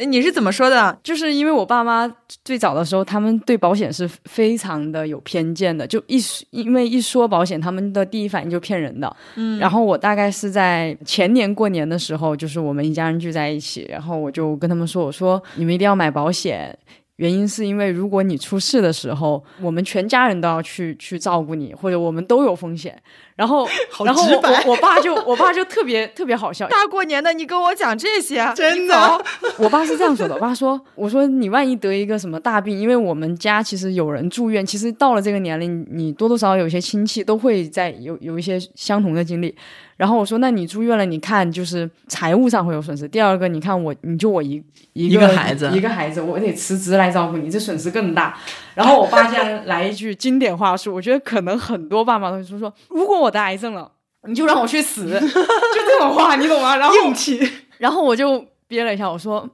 [0.00, 0.98] 呃你是怎么说的？
[1.02, 2.10] 就是因为我爸妈
[2.42, 9.14] 最早的时候，他们对保险是非常的有偏见的，就一说因为一说保险，他们的第一反应就骗人的。
[9.34, 16.74] 嗯，然后我大概是在前年过年的时候，就是我们一家人聚在一起，然后我就跟他们说，我说你们一定要买保险。
[17.20, 22.98] 原因是因为如果你出事的时候，我们全家人都要去去照顾你，或者我们都有风险。
[23.36, 23.68] 然后，
[24.06, 29.22] 然后我我我爸就我爸就特别特别好笑，大过年的你跟我讲这些，真的
[29.60, 39.54] 我爸是这样说的，我爸说：“我说你万一得一个什么大病，因为我们家其实有人住院，其实到了这个年龄，你多多少少有一些亲戚都会在有有一些相同的经历。
[40.00, 43.06] 然后我说，那你住院了，你看就是财务上会有损失。
[43.06, 44.52] 第二个，你看我，你就我一
[44.94, 48.34] 一一个孩子一个孩子，我得辞职来照顾你，这损失更大。
[48.74, 53.92] 然后我爸竟然来一句经典话术，我觉得可能很多爸妈都会说说，如果我得癌症了，
[54.26, 56.76] 你就让我去死， 就这种话，你懂吗？
[56.76, 57.38] 然后硬气，
[57.76, 59.46] 然后我就憋了一下，我说：“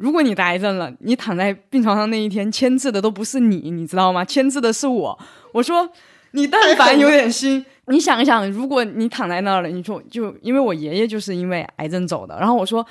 [0.00, 4.24] 如果你得癌症了，你躺在病床上那一天，签字的都不是你，你知道吗？
[4.24, 5.18] 签字的是我。”
[5.52, 5.90] 我说
[6.32, 12.86] ：“你但凡有点心，你想一想，如果你躺在那儿了，你说就因为我爷爷就是因为癌症走的，然后我说。”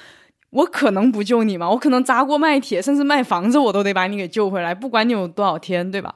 [0.51, 1.69] 我可能不救你吗？
[1.69, 6.11] 我可能砸锅卖铁，甚至卖房子，我都得把你给救回来，不管你有多少天，对吧？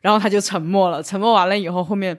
[0.00, 2.18] 然后他就沉默了，沉默完了以后，后面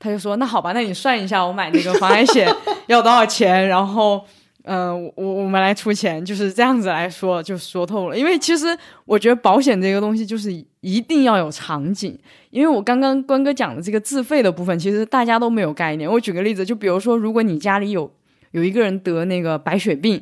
[0.00, 2.52] 他就说：“那好吧，那你算一下，我买那个防癌险
[2.88, 3.68] 要多少钱？
[3.68, 4.24] 然后，
[4.68, 8.18] 嗯、我我我们来出钱，就是这样子来说，就说透了。
[8.18, 8.66] 因为其实
[9.04, 12.18] 我觉得保险这个东西就是一定要有场景，
[12.50, 16.10] 因为我刚刚关哥讲的这个自费的部分，其实大家都没有概念。
[16.10, 18.10] 我举个例子，就比如说，如果你家里有
[18.50, 20.20] 有一个人得那个白血病，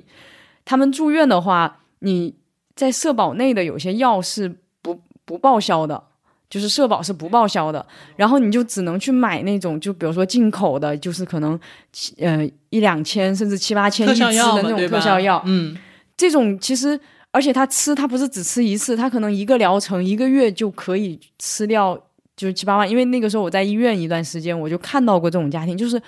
[0.67, 2.35] 他们住院的话，你
[2.77, 6.05] 在社保内的有些药是不不报销的。
[6.51, 7.85] 就是社保是不报销的，
[8.17, 11.59] 然后你就只能去买那种，就比如说进口的，就是可能
[11.93, 15.77] 七呃一两千甚至七八千特一支的那种特效药，嗯，
[16.17, 16.99] 这种其实，
[17.33, 21.99] 而且他吃他不是只吃一次，他可能一个疗程一个月就可以吃掉
[22.37, 22.89] 就是七八万。
[22.89, 26.01] 因为那个时候我在医院一段时间，我就看到过这种家庭，就是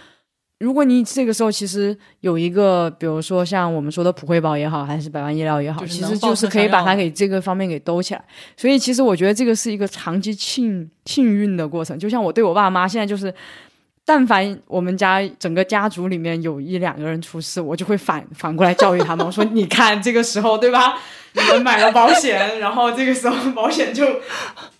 [0.58, 8.24] 如果你这个时候其实有一个，比如说像我们说的普惠保也好，还是百万医疗也好，就是其实就是可以把它给这个方面给兜起来。
[8.56, 11.98] 所以其实我觉得这个是一个长期幸幸运的过程。
[11.98, 13.32] 就像我对我爸妈现在就是。
[14.08, 20.96] 但凡我们家整个家族里面有一两个人出事，我就会反反过来教育他们，我说：“你看这个时候，对吧？
[21.32, 24.06] 你们买了保险，然后这个时候保险就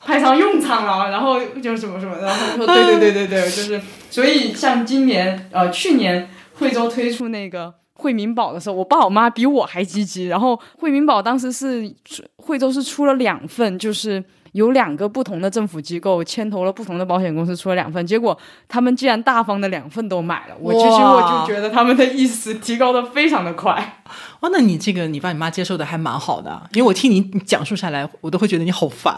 [0.01, 11.93] 派上用场了，然后就什么什么，然后他说对对对对对，就是所以像今年呃去年惠州推出那个惠民保的时候，我爸我妈比我还积极，然后惠民保当时是
[12.37, 14.23] 惠州是出了两份，就是。
[14.57, 18.37] 有两个不同的政府机构牵头了不同的保险公司出了两份，结果
[18.67, 24.01] 他们竟然大方的两份都买了，我其实我就觉得他们的意思提高的非常的快。
[24.41, 29.15] 哇，那你这个你爸你妈接受的还蛮好的，因为我听你讲述下来，我都会觉得你好烦。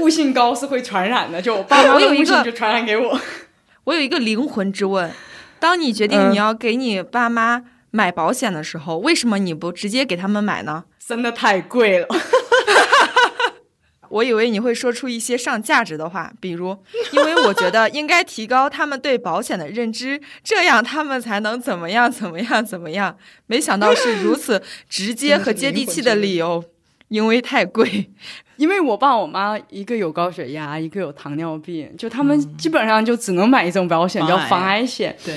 [0.00, 3.16] 悟性高是会传染的，就我爸妈 我有一个的悟性就传染给我。
[3.84, 5.08] 我有一个灵魂之问：
[5.60, 7.62] 当你决定嗯你要给你爸妈
[7.92, 10.82] 买保险的时候，为什么你不直接给他们买呢？
[11.06, 12.08] 真的太贵了，
[14.08, 16.76] 我以为你会说出一些上价值的话，比如，
[17.12, 23.16] 因为我觉得应该提高他们对保险的认知，这样他们才能怎么样怎么样怎么样。
[23.46, 26.64] 没想到是如此直接和接地气的理由，
[27.08, 28.10] 因为太贵。
[28.56, 35.14] 因为我爸我妈一个有高血压，一个有糖尿病，就他们基本上就只能买一种保险，叫防癌险。
[35.24, 35.34] 对，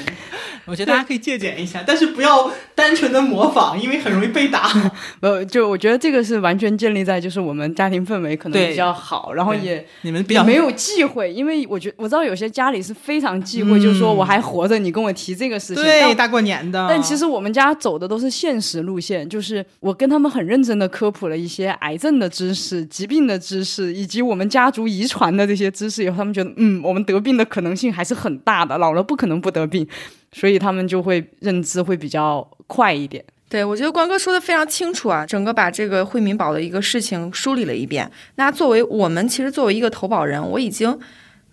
[0.65, 4.69] 我觉得大家可以借鉴一下，但是不要单纯的模仿，因为很容易被打。
[5.21, 15.83] 呃，就我觉得这个是完全建立在就是我们家庭氛围可能比较好，然后也你们比较没有忌讳，因为我觉得我知道有些家里是非常忌讳，嗯就是说我还活着，你跟我提这个事情。
[15.83, 29.87] 对大过年的，但其实我们家走的都是现实路线，就是我跟他们很认真的科普了一些癌症的知识、疾病的知识，以及我们家族遗传的这些知识以后，他们觉得嗯，我们得病的可能性还是很大的，老了不可能不得病，
[30.33, 33.23] 所以他们就会认知会比较快一点。
[33.49, 38.11] 对，我觉得关哥说的非常清楚啊，整个把这个惠民保的一个事情梳理了一遍。
[38.35, 40.99] 那作为我们其实作为一个投保人，我已经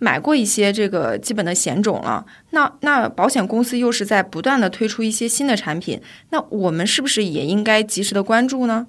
[0.00, 2.26] 买过一些这个基本的险种了。
[2.50, 6.00] 那那保险公司又是在不断的推出一些新的产品，
[6.30, 8.88] 那我们是不是也应该及时的关注呢？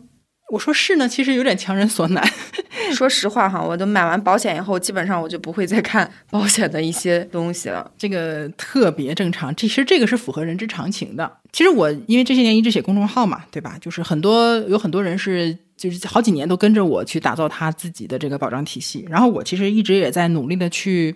[0.51, 2.23] 我说是呢，其实有点强人所难。
[2.93, 7.89] 说实话哈，我都买完保险以后，基本上我就不会再看 保险的一些东西了。
[7.97, 11.31] 这个特别正常，其实这个是符合人之常情的。
[11.51, 13.77] 其实我因为这些年一直写公众号嘛，对吧？
[13.81, 21.15] 就是很多有很多人是就是好几年都跟着我去打造他自己的这个保障体系，然后我其实一直也在努力的去。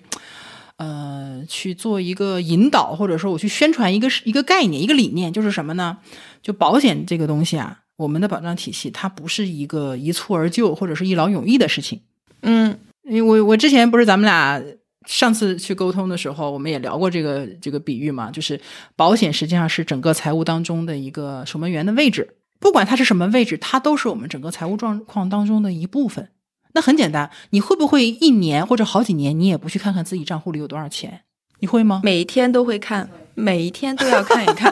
[0.82, 5.98] 呃，去做一个引导，或者说我去宣传一个一个概念、一个理念，就是什么呢？
[6.42, 12.00] 就保险这个东西啊，我们的保障体系它不是一个一蹴而就或者是一劳永逸的事情。
[12.44, 14.64] 嗯，因为我我之前不是咱们俩
[15.06, 18.58] 上次去沟通的时候，我们也聊过这个这个比喻嘛，就是
[18.96, 26.30] 保险实际上是整个财务当中的一个守门员的位置，不管它是什么位置，它都是我们整个财务状况当中的一部分。
[26.74, 31.22] 那很简单，你会不会一年或者好几年，你也不去看看自己账户里有多少钱？
[31.60, 32.00] 你会吗？
[32.06, 34.72] 每一天都会看，每一天都要看一看。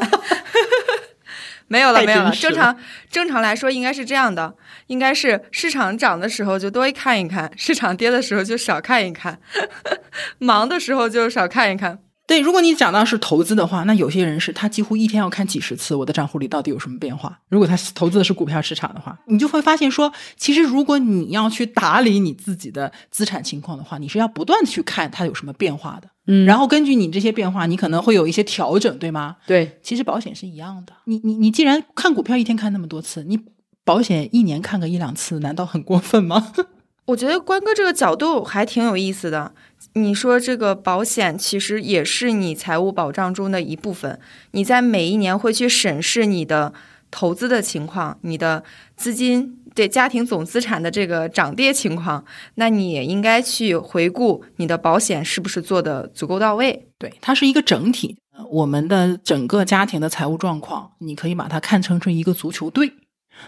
[1.68, 2.32] 没有了，没有了。
[2.32, 2.78] 正常
[3.10, 4.56] 正常来说应该是这样的，
[4.88, 9.40] 应该是市场涨的时候就多看一看，市场跌的时候就少看一看，
[10.40, 12.00] 忙的时候就少看一看。
[12.28, 17.40] 对，如果你讲到是投资的话，那有些人是他几乎一天要看几十次我的账户里到底有什么变化。
[17.48, 29.38] 如果他投资的是股票市场的话，你就会发现说，其实如果你要去打理你自己的资产情况的话，你是要不断的去看它有什么变化的，嗯然后根据你这些变化，你可能会有一些调整，对吗？
[29.48, 33.40] 对，其实保险是一样的，你你你既然看股票一天看那么多次，你
[33.86, 36.52] 保险一年看个一两次，难道很过分吗？
[37.08, 39.54] 我觉得关哥这个角度还挺有意思的。
[39.98, 44.20] 你说这个保险其实也是你财务保障中的一部分，
[44.52, 46.74] 你在每一年会去审视你的
[47.12, 48.64] 投资的情况，你的
[48.96, 52.24] 资金对家庭总资产的这个涨跌情况，
[52.56, 56.88] 那你也应该去回顾你的保险是不是做的足够到位。
[56.98, 58.18] 对，它是一个整体。
[58.52, 62.94] 我们的整个家庭的财务状况，你可以把它看成是一个足球队。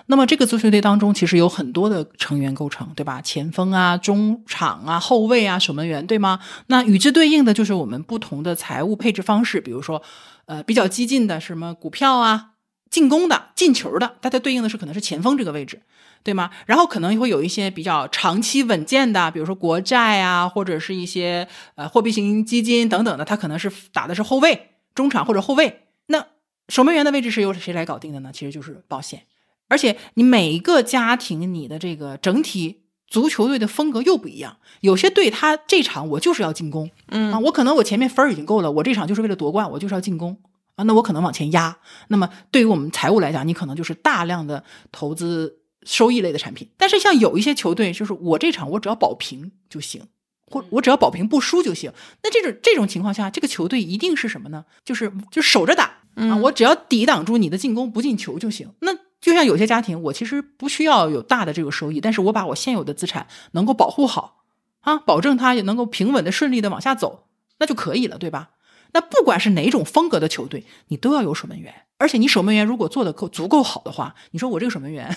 [0.08, 3.22] 那么这个足球队当中，其实有很多的成员构成，对吧？
[3.22, 6.40] 前锋啊、中场啊、后卫啊、守门员，对吗？
[6.68, 10.02] 那与之对应的就是我们不同的财务配置方式，比如说，
[10.46, 12.52] 呃，比较激进的什么股票啊，
[12.90, 15.82] 进攻的、进球的，它对应的是可能是前锋这个位置。
[16.22, 16.50] 对吗？
[16.66, 25.88] 然后可能会有一些比较长期稳健的，比如说国债啊，或者是一些呃货币型基金等等的，它可能是打的是后卫、中场或者后卫。
[26.08, 26.26] 那
[26.68, 28.32] 守门员的位置是由谁来搞定的呢？
[28.34, 29.24] 其实就是保险。
[29.70, 34.57] 而且你每一个家庭，你的这个整体足球队的风格又不一样。
[34.82, 40.38] 有些队他这场我就是要进攻，嗯啊，我可能我前面分儿已经够了，我这场就是为了夺冠，我就是要进攻
[40.76, 41.78] 啊，那我可能往前压。
[42.09, 46.67] 那么对于我们财务来讲，你可能就是大量的投资收益类的产品。
[46.78, 50.01] 但是像有一些球队，就是我这场我只要保平就行，
[50.47, 51.91] 或我只要保平不输就行。
[52.24, 54.65] 那这种这种情况下，这个球队一定是什么呢？
[54.86, 58.70] 就是就守着打啊，嗯我只要抵挡住你的进攻，不进球就行。
[58.80, 64.43] 那就像有些家庭，我其实不需要有大的这个收益，但是我把我现有的资产能够保护好
[64.82, 67.28] 啊，保证它也能够平稳的、顺利的往下走，
[67.59, 68.51] 那就可以了，对吧？
[68.93, 75.15] 那不管是哪种风格的球队，你都要有守门员，而且你守门员如果做的够足够好的话，你说我这个守门员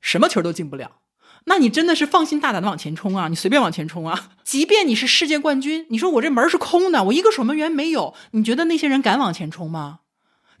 [0.00, 0.92] 什么球都进不了，
[1.44, 4.30] 那你真的是放心大胆的往前冲啊，你随便往前冲啊！
[4.42, 10.00] 即便你是世界冠军，你说我这门是空的，我一个守门员没有，你觉得那些人敢往前冲吗？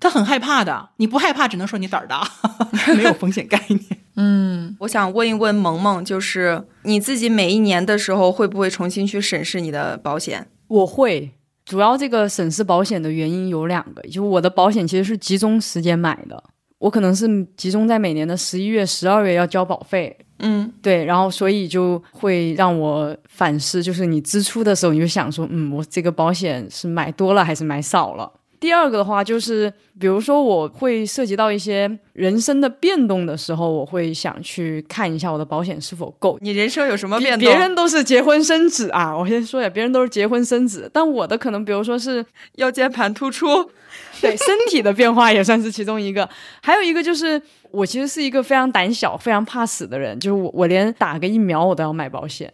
[0.04, 2.22] 他很害怕的，你不害怕，只能说你胆儿大，
[2.94, 3.80] 没有风险概念。
[4.16, 10.46] 嗯，我想问一问萌萌，就是你自己每一年的时候会不会重新去审视你的保险？
[10.68, 11.30] 我会，
[11.64, 16.44] 主要这个审视保险的原因有两个，就我的保险其实是集中时间买的，
[16.80, 17.26] 我可能是
[17.56, 28.30] 集中在每年的十一月、十二月要交保费，嗯，对，然后所以就会让我反思，就是你支出的时候你就想说，嗯，我这个保险是买多了还是买少了？
[28.64, 36.38] 第二个的话就是，比如说我会涉及到一些人生的变动的时候，我会想去看一下我的保险是否够。
[36.40, 37.46] 你人生有什么变动？
[37.46, 43.46] 别人都是结婚生子啊， 我先说一下，别人都是结婚生子，但我的可能，比如说是腰间盘突出，
[44.22, 46.26] 对身体的变化也算是其中一个。
[46.62, 47.38] 还有一个就是，
[47.70, 52.50] 我其实是一个非常胆小、非常怕死的人，就是我我连打个疫苗我都要买保险。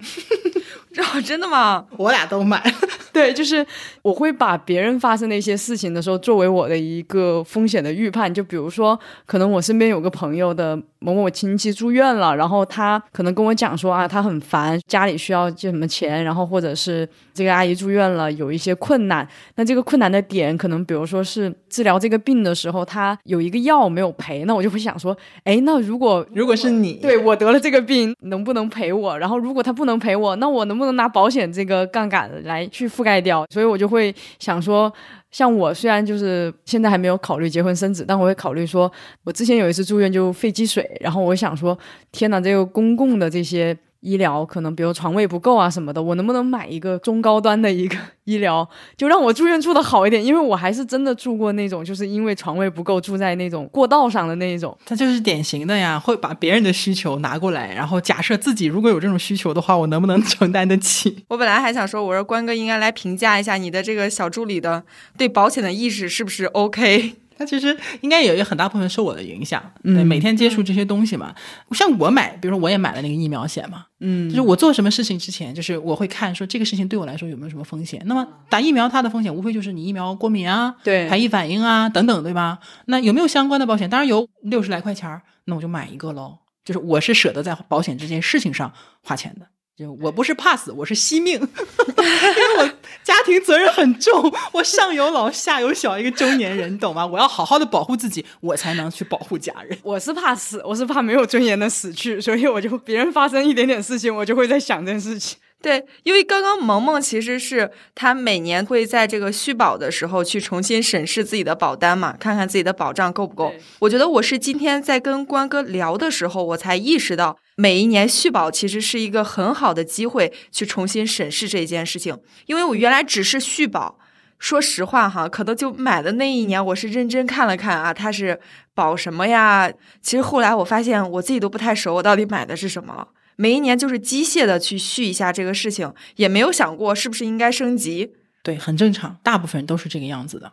[0.99, 1.85] 哦， 真的吗？
[1.97, 2.63] 我俩都买。
[3.13, 3.65] 对，就是
[4.03, 8.33] 我会把别人发生的一些事情的时候，作为我的一个风险的预判。
[8.33, 19.27] 就比如说，可能我身边有个朋友的某某亲戚住院了，然后他可能跟我讲说啊，他很烦，家里需要借什么钱，然后或者是这个阿姨住院了，有一些困难。
[19.57, 29.19] 那这个困难的点，可能比如说是治疗这个病的时候，他有一个药没有赔，那我就会想说，哎，那如果 如果是你，对我得了这个病，能不能赔我？
[29.19, 33.47] 然后如果他不能赔我，那我能不能拿保险这个杠杆来去覆盖掉？
[33.51, 34.93] 所以我就会想说，
[35.31, 38.91] 像我虽然就是现在还没有考虑结婚生子，但我会考虑说，
[39.25, 41.79] 我之前有一次住院就肺积水，然后我想说，
[42.13, 43.77] 天哪，这个公共的这些。
[44.01, 50.25] 医疗可能比如床位不够啊什么的，我能不能买一个中高端的一个 医疗，就让我住院住的好一点？
[50.25, 54.77] 因为我还是真的住过那种，就是因为床位不够住在那种过道上的那一种。
[54.87, 61.25] 他就是典型的呀，会把别人的需求拿过来，然后假设自己如果有这种需求的话，我能不能 承担得起？
[61.29, 64.83] 我本来还想说，我说关哥应该来评价一下你的这个小助理的
[65.19, 67.17] 对保险的意识是不是 OK。
[67.41, 71.35] 他其实应该也有一个很大部分受我的影响，对，每天接触这些东西嘛。
[71.71, 78.03] 像我买，比如说我也买了那个疫苗险嘛，嗯，就是我做什么事情之前，就是我会看说这个事情对我来说有没有什么风险。
[78.05, 82.59] 那么打疫苗它的风险无非就是你疫苗过敏啊，对，排异反应啊等等，对吧？
[82.85, 83.89] 那有没有相关的保险？
[83.89, 86.37] 当然有，六十来块钱那我就买一个喽。
[86.63, 88.71] 就是我是舍得在保险这件事情上
[89.03, 89.47] 花钱的。
[89.89, 92.71] 我不是怕死，我是惜命， 因为我
[93.03, 97.07] 家庭责任很重，我上有老下有小，一个中年人，懂吗？
[97.07, 99.79] 我要好好的保护自己，我才能去保护家人。
[99.83, 105.39] 我是怕死，我是怕没有尊严的死去，所以我就别人发生一点点事情，我就会在想这件事情。
[105.63, 113.53] 对，因为刚刚萌萌其实是他每年会在这个续保的时候去重新审视自己的保单嘛，看看自己的保障够不够。
[113.81, 122.19] 我觉得我是今天在跟关哥聊的时候，我才意识到每一年续保其实是一个很好的机会去重新审视这件事情。
[122.47, 123.99] 因为我原来只是续保，
[124.39, 128.41] 说实话哈，可能就买的那一年我是认真看了看啊，它是
[128.75, 129.71] 保什么呀？
[130.01, 133.07] 其实后来我发现我自己都不太熟，我到底买的是什么了。
[133.41, 138.13] 每一年就是机械的去续一下这个事情，也没有想过是不是应该升级。
[138.43, 140.53] 对，很正常，大部分人都是这个样子的。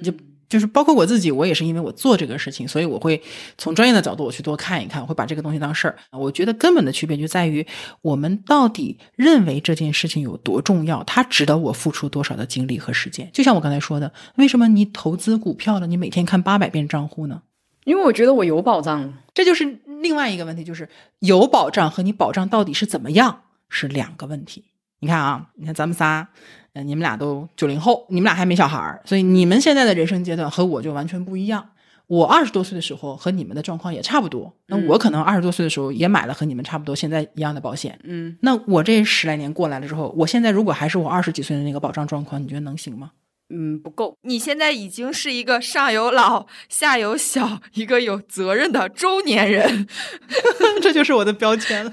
[0.00, 0.12] 就
[0.48, 3.20] 就是包括我自己，我也是因为我做这个事情，所以我会
[3.58, 5.98] 从专业的角度我去多看一看，我会把这个东西当事儿。
[6.12, 7.66] 我觉得根本的区别就在于
[8.00, 13.28] 我们到底认为这件事情有多重要，它值得我付出多少的精力和时间。
[13.32, 17.42] 就像我刚才说的，为什么你投资股票了，你每天看八百遍账户呢？
[17.84, 20.88] 因为我觉得我有保障，这就是另外一个问题，就是
[21.18, 23.40] 有保障和你保障到底是怎么样
[23.70, 24.66] 是两个问题。
[25.00, 26.28] 你看啊，你看咱们仨，
[26.74, 31.70] 嗯，你们俩都九零后，你们俩还没小孩儿，所以你们现在的人生阶段和我就完全不一样。
[32.06, 43.12] 我二十多岁的时候和你们的状况也差不多，那我可能二十多岁的时候也买了和你们差不多现在一样的保险，嗯，那我这十来年过来了之后，我现在如果还是我二十几岁的那个保障状况，你觉得能行吗？
[43.50, 44.16] 嗯，不够。
[44.22, 49.86] 你现在已经是一个上有老下有小，一个有责任的中年人，
[50.80, 51.92] 这就是我的标签了，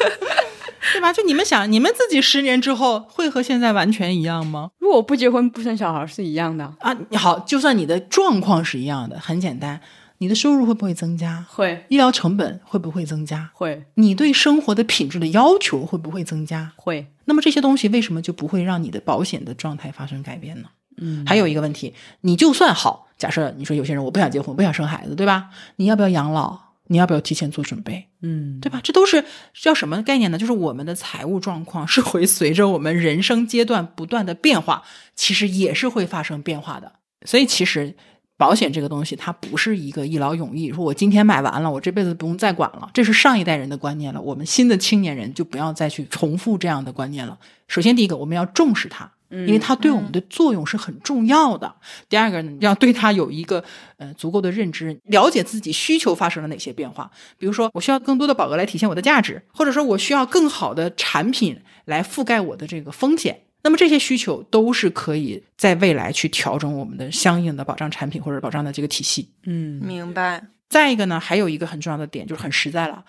[0.92, 1.12] 对吧？
[1.12, 4.70] 就你们想，你们自己十年之后会和现在完全一样吗？
[4.78, 6.96] 如果不结婚不生小孩是一样的啊。
[7.16, 9.80] 好，就算你的状况是一样的，很简单，
[10.22, 11.44] 你的收入会不会增加？
[11.48, 11.84] 会。
[11.88, 13.50] 医疗成本会不会增加？
[13.52, 13.84] 会。
[13.94, 16.72] 你对生活的品质的要求会不会增加？
[16.76, 17.08] 会。
[17.24, 20.68] 那么这些东西为什么就不会让你的保险的状态发生改变呢？
[20.98, 25.48] 嗯，还有一个问题，你就算好，假设你说有些人我不想结婚，不想生孩子，对吧？
[25.74, 26.56] 你要不要养老？
[26.86, 28.06] 你要不要提前做准备？
[28.20, 28.80] 嗯，对吧？
[28.80, 30.38] 这都是叫什么概念呢？
[30.38, 34.84] 就是我们的财务状况是会随着我们人生阶段不断的变化，
[35.16, 36.92] 其实也是会发生变化的。
[37.24, 37.96] 所以其实。
[38.42, 40.72] 保险这个东西，它不是一个一劳永逸。
[40.72, 44.20] 说我今天买完了，我这辈子不用再管了，这是上一代人的观念了。
[44.20, 47.38] 我们新的青年人就不要再去重复这样的观念了。
[47.68, 49.08] 首先，第一个，我们要重视它。
[49.30, 51.74] 因为它对我们的作用是很重要的。
[52.06, 53.64] 第二个呢，要对它有一个
[53.96, 57.10] 呃足够的认知，了解自己需求发生了哪些变化。
[57.38, 63.40] 比如说，我需要更多的保额来体现我的价值，或者说我需要更好的产品来覆盖我的这个风险。
[63.62, 69.30] 那么这些需求都是可以在未来去调整我们的相应的保障产品或者保障的这个体系。
[69.44, 70.44] 嗯，明白。
[70.68, 73.04] 再一个呢，还有一个很重要的点就是很实在了，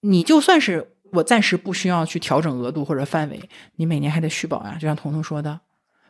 [0.00, 3.40] 你就算是我暂时不需要去调整额度或者范围，
[3.76, 4.76] 你每年还得续保呀。
[4.80, 5.60] 就像彤彤说的，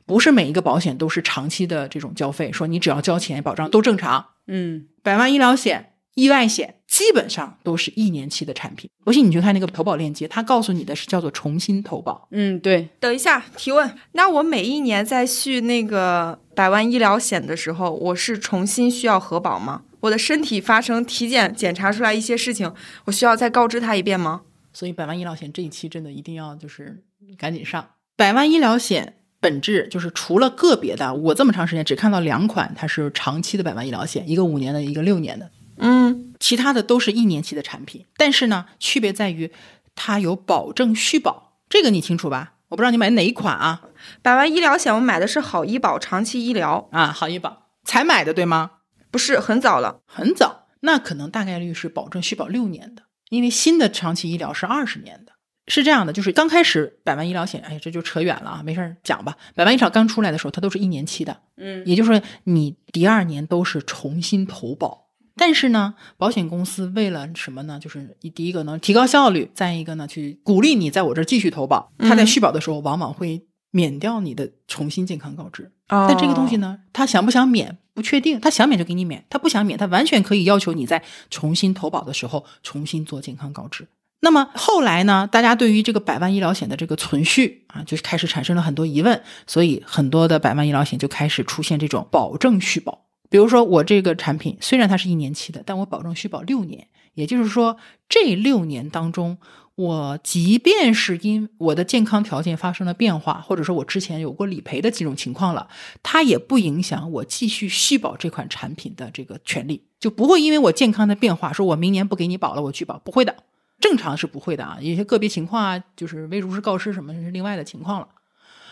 [0.06, 4.24] 不是每一个保险都是长期的这种交费，说你只要交钱保障都正常。
[4.46, 5.91] 嗯，百万医疗险。
[6.14, 12.28] 意外险基本上都是一年期的产品，不信你去看那个投保链接，它告诉你的是叫做重新投保。
[12.30, 12.88] 嗯，对。
[13.00, 19.82] 等一下提问，那我每一年在续那个百万医疗险的时候，我是重新需要核保吗？
[20.00, 22.70] 我的身体发生体检检查出来一些事情，
[23.06, 24.42] 我需要再告知他一遍吗？
[24.74, 27.02] 所以百万医疗险这一期真的一定要就是
[27.38, 27.88] 赶紧上。
[28.16, 35.50] 百万医疗险本质就是除了个别的，我这么长时间只看到两款，它是长期的百万医疗险，一个五年的，一个六年的。
[35.78, 39.50] 嗯，其他的都是一年期的产品，但是呢，区别在于
[39.94, 42.54] 它有保证续保，这个你清楚吧？
[42.68, 43.82] 我不知道你买哪一款啊？
[44.22, 48.72] 百万医疗险我买的是好医保长期医疗啊，好医保才买的对吗？
[49.10, 55.32] 不是很早了，很早，那可能大概率是保证续保六年的，因为新的长期医疗是二十年的。
[55.68, 59.36] 是这样的，就是刚开始百万医疗险，哎，这就扯远了啊，没事讲吧。
[59.54, 65.06] 百万医疗刚出来的时候，它都是一年期的，嗯，也就是说你第二年都是重新投保。
[65.36, 67.78] 但是呢，保险公司为了什么呢？
[67.80, 71.92] 就是一第一个呢，提高效率；再一个呢，去鼓励你在我这儿继续投保。
[71.98, 75.72] 他在续保的时候，往往会免掉你的重新健康告知。
[75.88, 83.86] 但这个东西呢，他想不想免不确定，他想免就给你免，他不想免，他完全可以要求你在重新投保的时候重新做健康告知。
[84.20, 93.06] 那么后来呢，大家对于这个百万医疗险的这个存续啊，就开始产生了很多疑问，所以很多的百万医疗险就开始出现这种保证续保。
[93.32, 96.86] 比如说，我这个产品虽然它是一年期的，但我保证续保六年。
[97.14, 97.78] 也就是说，
[98.10, 99.38] 这六年当中，
[99.74, 105.68] 我即便是因我的健康条件发生了变化，或者说我之前有过理赔的几种情况了，
[106.02, 113.34] 它也不影响我继续续保这款产品的这个权利，就不会因为我健康的变化，说我明年不给你保了，我拒保不会的。
[113.80, 118.08] 正常是不会的啊，有些个别情况啊，就是未如实告知什么是另外的情况了。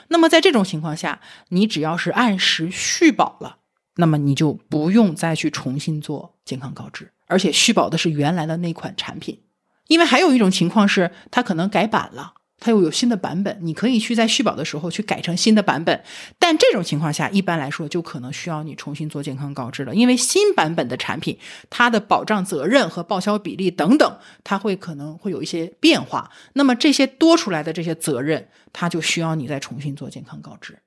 [0.09, 3.59] 那么在这种情况下，你只要是按时续保了。
[4.01, 9.39] 那么你就不用再去重新做健康告知，而且续保的是原来的那款产品，
[9.89, 16.03] 因为还有一种情况是它可能改版了，它又有新的版本，你可以去在续保的时候去改成新的版本，
[16.39, 21.39] 但这种情况下一般来说就可能需要你重新做健康告知了，因为新版本的产品
[21.69, 30.79] 它的保障责任和报销比例等等，它会可能会有一些变化，那么这些多出来的这些责任，它就需要你再重新做健康告知。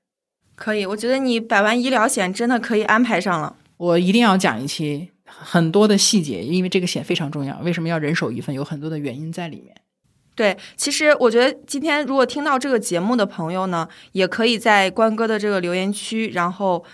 [0.54, 3.56] 可以，我觉得你百万医疗险真的可以安排上了。
[3.76, 7.58] 我一定要讲一期很多的细节，因为这个险非常重要。
[7.60, 8.54] 为什么要人手一份？
[8.54, 9.74] 有很多的原因在里面。
[10.36, 16.84] 对，其实我觉得今天如果听到这个节目的朋友呢，也可以在关哥的这个留言区，然后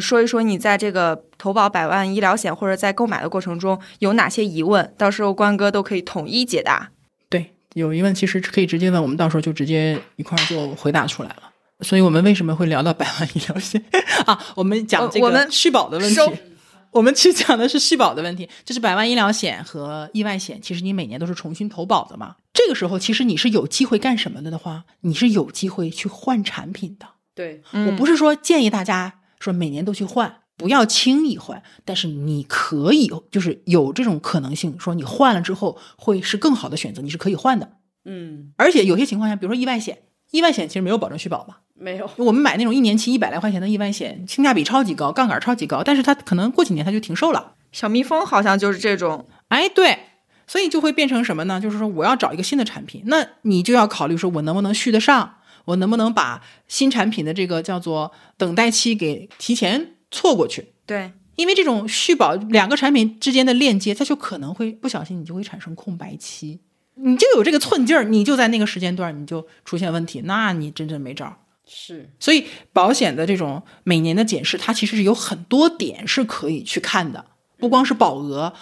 [0.00, 6.90] 说一说你在这个投保百万医疗险或者在购买的过程中有哪些疑问，到时候关哥都可以统一解答。
[7.28, 11.49] 对，有疑问其实可以直接问，我们到时候就直接一块儿就回答出来了。
[11.82, 13.82] 所以我们为什么会聊到百万医疗险
[14.26, 14.38] 啊？
[14.54, 16.20] 我们讲这个续保的问题。
[16.92, 22.34] 我们其实讲的是续保的问题，就是百万医疗险和意外险，其实你每年都是重新投保的嘛。
[22.52, 27.06] 这个时候，其实你是有机会干什么的的话，你是有机会去换产品的。
[27.32, 37.70] 对，我不是说建议大家说每年都去换，不要轻易换，但是你可以就是有这种可能性，说你换了之后会是更好的选择，你是可以换的。
[38.04, 39.98] 嗯，而且有些情况下，比如说意外险。
[40.30, 41.60] 意外险其实没有保证续保吧？
[41.74, 42.08] 没有。
[42.16, 47.54] 我们买那种一年期一百来块钱的意外险，性价比超级高，杠杆超级高，但是它可能过几年它就停售了。
[47.72, 49.26] 小蜜蜂好像就是这种。
[49.48, 49.98] 哎，对，
[50.46, 51.60] 所以就会变成什么呢？
[51.60, 60.72] 就是说我要找一个新的产品，那你就要考虑说我能不能续得上，我能不能把新产品的这个叫做等待期给提前错过去。
[60.86, 66.60] 对，因为这种续保两个产品之间的链接，它就可能会不小心你就会产生空白期。
[66.96, 71.34] 你就有这个寸劲儿，你就在那个时间段，你就出现问题，那你真真没招。
[71.66, 77.24] 是，所以保险的这种每年的检视，它其实是有很多点是可以去看的，
[77.58, 78.52] 不光是保额、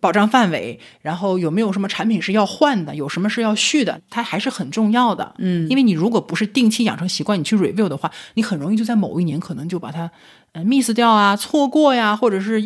[0.00, 5.34] 保障范围，然后有没有什么产品是要换的，有什么是要续的，它还是很重要的。
[5.38, 10.10] 嗯，因为你如果不是定期养成习惯，你去 review 的话，你很容易就在某一年可能就把它
[10.52, 12.60] 呃 miss 掉啊，错过呀，或者是。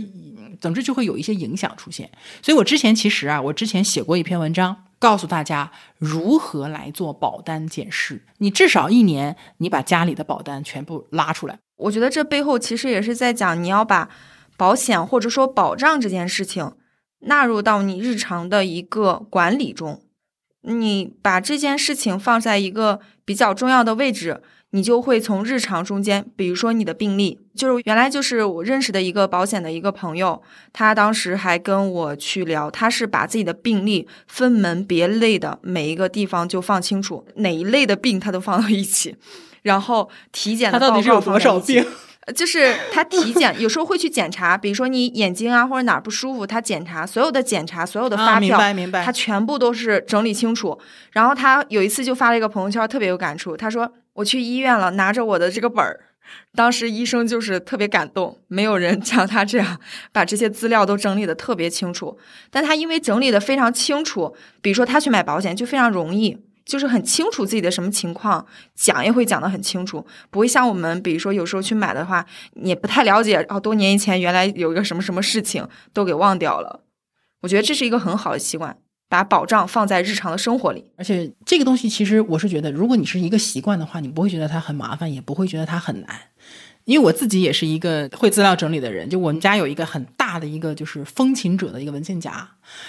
[0.60, 2.10] 总之就会有一些影响出现。
[2.42, 8.22] 所以我之前其实啊，我之前写过一篇文章，告诉大家如何来做保单检视。
[8.38, 11.58] 你至少一年，你把家里的保单全部拉出来。
[11.76, 14.10] 我觉得这背后其实也是在讲，你要把
[14.56, 16.72] 保险或者说保障这件事情
[17.20, 20.02] 纳入到你日常的一个管理中。
[20.62, 24.42] 你把这件事情放在一个比较重要的位置，
[24.72, 30.40] 你就会从日常中间，比如说你的病例，就是原来就是我认识的一个保险的一个朋友，
[30.72, 39.16] 他当时还跟我去聊，他是把自己的病例分门别类的每一个地方就放清楚，哪一类的病他都放到一起，
[39.62, 41.84] 然后体检的他到底是有多少病？
[42.36, 50.78] 就是他体检有时候会去检查，比如说你眼睛啊或者哪儿不舒服，他检查所有的检查所有的发票，明白明白，他全部都是整理清楚。
[51.10, 53.56] 然后他有一次就发了一个朋友圈，特别有感触。
[53.56, 53.90] 他说
[54.20, 56.00] 我去医院了，拿着我的这个本儿，
[56.54, 59.80] 当时医生就是特别感动，没有人 像他这样
[60.12, 62.18] 把这些资料都整理的特别清楚。
[62.50, 66.38] 但他因为整理的非常清楚，比如说他去买保险就非常容易。
[66.66, 68.46] 就是很清楚自己的什么情况，
[68.76, 73.44] 讲也会讲得很清楚，不会像我们，比如说有时候去买的话，也不太了解。
[73.48, 76.84] 哦，多年以前原来有一个什么什么事情都给忘掉了。
[77.40, 78.76] 我觉得这是一个很好的习惯，
[79.10, 80.82] 把保障放在日常的生活里。
[80.96, 86.08] 而且这个东西其实我是觉得，如果你是一个习惯的话，你不会觉得它很麻烦，也不会觉得它很难。
[86.84, 92.48] 因为我自己也是一个会资料整理的人，就我们家有一个很大的一个就是风琴者的一个文件夹，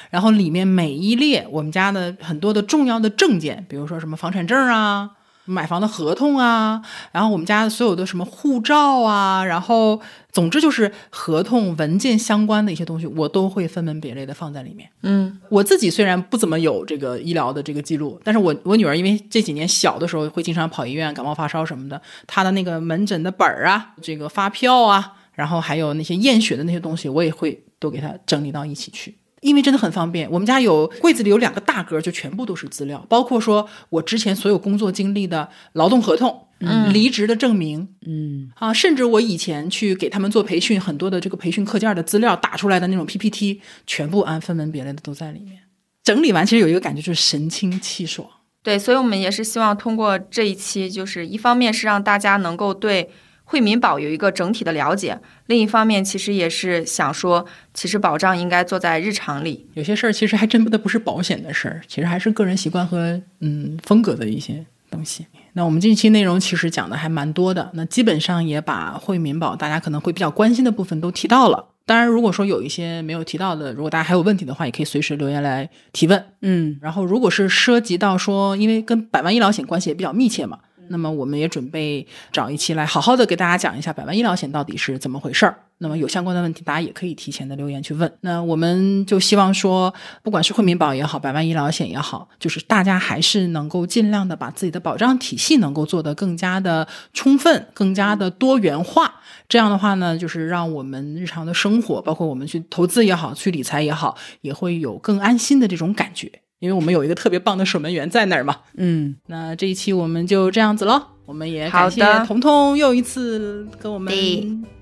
[0.09, 5.11] 然后里面每一列我们家的很多的重要的证件，比如说什么房产证啊。
[5.51, 6.81] 买房的合同啊，
[7.11, 9.99] 然后我们家所有的什么护照啊，然后
[10.31, 14.89] 总之就是合同文件相关的一些东西，我都会分门别类的放在里面。
[15.01, 29.15] 嗯，我自己虽然不怎么有这个医疗的这个记录，但是我我女儿因为这几年小的时候会经常跑医院感冒发烧什么的，她的那个门诊的本儿啊，这个发票啊，然后还有那些验血的那些东西，我也会都给她整理到一起去。
[29.41, 45.59] 因为真的很方便，我们家有柜子里有两个大格，就全部都是资料，包括说我之前所有工作经历的劳动合同、嗯离职的证明，嗯啊，甚至我以前去给他们做培训，很多的这个培训课件的资料打出来的那种 PPT，全部按分门别类的都在里面。
[46.03, 48.27] 整理完，其实有一个感觉就是神清气爽。
[48.61, 53.09] 对，所以我们也是希望通过这一期，就是一方面是让大家能够对。
[53.51, 59.67] 惠民保有一个整体的了解，另一方面其实也是想说，其实保障应该做在日常里。
[59.73, 65.27] 有些事儿其实还真不的不是保险的事儿，其实还是个人习惯和嗯风格的一些东西。
[65.51, 71.67] 那我们这期内容其实讲的还蛮多的，那基本上也把惠民保大家可能会比较关心的部分都提到了。
[71.85, 76.23] 当然，如果说有一些没有提到的，如果大家还有问题的话，也可以随时留言来提问。
[76.39, 80.57] 嗯，然后如果是涉及到说，因为跟百万医疗险关系也比较密切嘛。
[80.89, 85.55] 那么我们也准备找一期来好好的给大家讲一下百万医疗险到底是怎么回事儿。
[85.83, 88.11] 那么有相关的问题，大家也可以提前的留言去问。
[88.21, 99.21] 那我们就希望说，不管是惠民保也好，百万医疗险也好，就是大家还是能够尽量的把自己的保障体系能够做得更加的充分、更加的多元化。
[99.49, 106.40] 这样的话呢，就是让我们日常的生活，包括我们去投资也好，去理财也好，也会有更安心的这种感觉。
[106.61, 111.01] 因为我们有一个特别棒的守门员在那儿嘛，嗯，那这一期我们就这样子喽。
[111.25, 112.25] 我们也感谢好的。
[112.25, 114.13] 彤彤又一次跟我们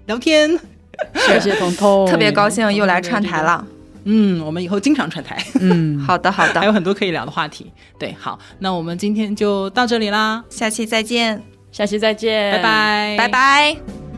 [0.05, 0.49] 聊天，
[1.15, 3.65] 谢谢彤彤，特别高兴又来串台了。
[4.03, 6.59] 嗯，我们以后经常串台，嗯， 好的，好的。
[6.59, 7.71] 还，有很多可以聊的话题。
[7.97, 14.08] 对，好，那我们今天就到这里啦，下期再见，下期再见，拜拜，拜拜。